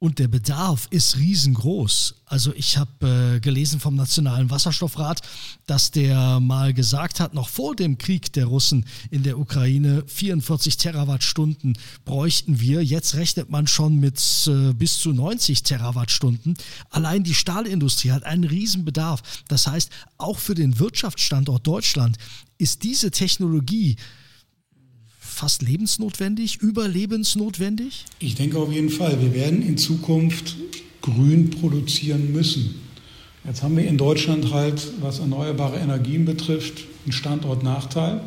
Und 0.00 0.20
der 0.20 0.28
Bedarf 0.28 0.86
ist 0.90 1.16
riesengroß. 1.16 2.14
Also 2.24 2.54
ich 2.54 2.76
habe 2.78 3.34
äh, 3.36 3.40
gelesen 3.40 3.80
vom 3.80 3.96
Nationalen 3.96 4.48
Wasserstoffrat, 4.48 5.22
dass 5.66 5.90
der 5.90 6.38
mal 6.38 6.72
gesagt 6.72 7.18
hat, 7.18 7.34
noch 7.34 7.48
vor 7.48 7.74
dem 7.74 7.98
Krieg 7.98 8.32
der 8.32 8.46
Russen 8.46 8.86
in 9.10 9.24
der 9.24 9.40
Ukraine 9.40 10.04
44 10.06 10.76
Terawattstunden 10.76 11.76
bräuchten 12.04 12.60
wir. 12.60 12.84
Jetzt 12.84 13.16
rechnet 13.16 13.50
man 13.50 13.66
schon 13.66 13.96
mit 13.96 14.20
äh, 14.46 14.72
bis 14.72 15.00
zu 15.00 15.12
90 15.12 15.64
Terawattstunden. 15.64 16.56
Allein 16.90 17.24
die 17.24 17.34
Stahlindustrie 17.34 18.12
hat 18.12 18.22
einen 18.22 18.44
Riesenbedarf. 18.44 19.20
Das 19.48 19.66
heißt, 19.66 19.90
auch 20.16 20.38
für 20.38 20.54
den 20.54 20.78
Wirtschaftsstandort 20.78 21.66
Deutschland 21.66 22.18
ist 22.56 22.84
diese 22.84 23.10
Technologie 23.10 23.96
fast 25.38 25.62
lebensnotwendig, 25.62 26.56
überlebensnotwendig? 26.60 28.04
Ich 28.18 28.34
denke 28.34 28.58
auf 28.58 28.72
jeden 28.72 28.90
Fall. 28.90 29.20
Wir 29.22 29.32
werden 29.34 29.62
in 29.62 29.78
Zukunft 29.78 30.56
grün 31.00 31.50
produzieren 31.50 32.32
müssen. 32.32 32.74
Jetzt 33.44 33.62
haben 33.62 33.76
wir 33.76 33.86
in 33.86 33.96
Deutschland 33.96 34.52
halt, 34.52 34.82
was 35.00 35.20
erneuerbare 35.20 35.78
Energien 35.78 36.24
betrifft, 36.24 36.84
einen 37.04 37.12
Standortnachteil. 37.12 38.20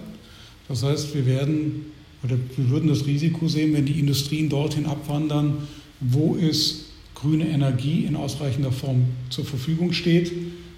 Das 0.69 0.83
heißt, 0.83 1.13
wir 1.13 1.25
werden 1.25 1.87
oder 2.23 2.37
wir 2.55 2.69
würden 2.69 2.87
das 2.87 3.05
Risiko 3.05 3.47
sehen, 3.49 3.73
wenn 3.73 3.85
die 3.85 3.99
Industrien 3.99 4.47
dorthin 4.47 4.85
abwandern, 4.85 5.67
wo 5.99 6.37
es 6.37 6.85
grüne 7.13 7.47
Energie 7.49 8.05
in 8.05 8.15
ausreichender 8.15 8.71
Form 8.71 9.03
zur 9.29 9.43
Verfügung 9.43 9.91
steht, 9.91 10.31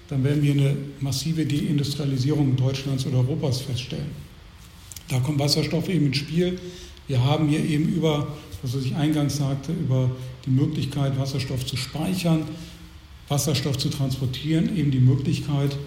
dann 0.09 0.23
werden 0.23 0.41
wir 0.41 0.53
eine 0.53 0.75
massive 0.99 1.45
Deindustrialisierung 1.45 2.55
Deutschlands 2.55 3.05
oder 3.05 3.17
Europas 3.17 3.61
feststellen. 3.61 4.22
Da 5.09 5.19
kommt 5.19 5.39
Wasserstoff 5.39 5.89
eben 5.89 6.07
ins 6.07 6.17
Spiel. 6.17 6.59
Wir 7.07 7.23
haben 7.23 7.49
hier 7.49 7.63
eben 7.63 7.89
über, 7.89 8.27
was 8.61 8.75
ich 8.75 8.95
eingangs 8.95 9.37
sagte, 9.37 9.73
über 9.73 10.09
die 10.45 10.51
Möglichkeit, 10.51 11.17
Wasserstoff 11.19 11.65
zu 11.65 11.77
speichern, 11.77 12.43
Wasserstoff 13.27 13.77
zu 13.77 13.89
transportieren, 13.89 14.75
eben 14.77 14.91
die 14.91 14.99
Möglichkeit, 14.99 15.77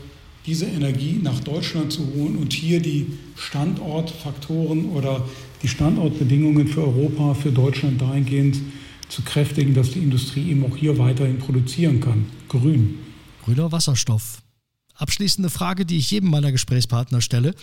diese 0.46 0.66
Energie 0.66 1.18
nach 1.22 1.40
Deutschland 1.40 1.92
zu 1.92 2.06
holen 2.14 2.36
und 2.36 2.52
hier 2.52 2.80
die 2.80 3.06
Standortfaktoren 3.34 4.90
oder 4.90 5.24
die 5.62 5.68
Standortbedingungen 5.68 6.68
für 6.68 6.82
Europa, 6.82 7.34
für 7.34 7.50
Deutschland 7.50 8.00
dahingehend 8.00 8.58
zu 9.08 9.22
kräftigen, 9.22 9.74
dass 9.74 9.90
die 9.90 10.00
Industrie 10.00 10.50
eben 10.50 10.64
auch 10.64 10.76
hier 10.76 10.98
weiterhin 10.98 11.38
produzieren 11.38 12.00
kann. 12.00 12.26
Grün. 12.48 12.98
Grüner 13.44 13.70
Wasserstoff. 13.72 14.38
Abschließende 14.98 15.50
Frage, 15.50 15.84
die 15.84 15.98
ich 15.98 16.10
jedem 16.10 16.30
meiner 16.30 16.52
Gesprächspartner 16.52 17.20
stelle. 17.20 17.54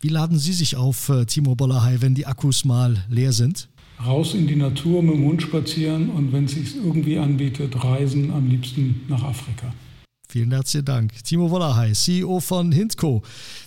Wie 0.00 0.08
laden 0.08 0.38
Sie 0.38 0.52
sich 0.52 0.76
auf, 0.76 1.08
äh, 1.08 1.24
Timo 1.24 1.54
Bollerhei, 1.54 2.00
wenn 2.00 2.14
die 2.14 2.26
Akkus 2.26 2.64
mal 2.64 3.04
leer 3.08 3.32
sind? 3.32 3.68
Raus 4.04 4.34
in 4.34 4.46
die 4.46 4.56
Natur 4.56 5.02
mit 5.02 5.14
dem 5.14 5.24
Hund 5.24 5.42
spazieren 5.42 6.10
und 6.10 6.32
wenn 6.32 6.44
es 6.44 6.52
sich 6.52 6.76
irgendwie 6.76 7.18
anbietet, 7.18 7.82
reisen 7.82 8.30
am 8.32 8.48
liebsten 8.48 9.02
nach 9.08 9.22
Afrika. 9.22 9.72
Vielen 10.28 10.50
herzlichen 10.50 10.84
Dank. 10.84 11.12
Timo 11.22 11.50
Wollerhey, 11.50 11.92
CEO 11.92 12.40
von 12.40 12.72
Hintco. 12.72 13.22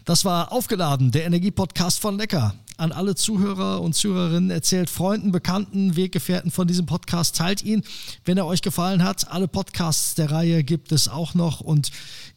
Das 0.05 0.25
war 0.25 0.51
aufgeladen, 0.51 1.11
der 1.11 1.25
Energiepodcast 1.25 1.99
von 1.99 2.17
Lecker. 2.17 2.55
An 2.77 2.91
alle 2.91 3.15
Zuhörer 3.15 3.81
und 3.81 3.95
Zuhörerinnen 3.95 4.51
erzählt 4.51 4.91
Freunden, 4.91 5.31
Bekannten, 5.31 5.95
Weggefährten 5.95 6.51
von 6.51 6.67
diesem 6.67 6.85
Podcast, 6.85 7.35
teilt 7.35 7.63
ihn, 7.63 7.83
wenn 8.23 8.37
er 8.37 8.45
euch 8.45 8.61
gefallen 8.61 9.03
hat. 9.03 9.31
Alle 9.31 9.47
Podcasts 9.47 10.13
der 10.13 10.29
Reihe 10.29 10.63
gibt 10.63 10.91
es 10.91 11.07
auch 11.07 11.33
noch 11.33 11.59
und 11.59 11.89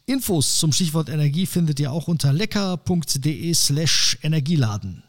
Infos 0.07 0.57
zum 0.57 0.73
Stichwort 0.73 1.09
Energie 1.09 1.45
findet 1.45 1.79
ihr 1.79 1.91
auch 1.91 2.07
unter 2.07 2.33
lecker.de 2.33 3.53
slash 3.53 4.17
Energieladen. 4.23 5.03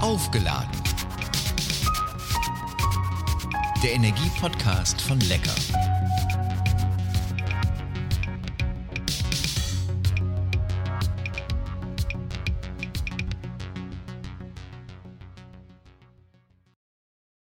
Aufgeladen 0.00 0.84
der 3.82 3.92
Energie-Podcast 3.92 5.02
von 5.02 5.20
Lecker. 5.20 5.93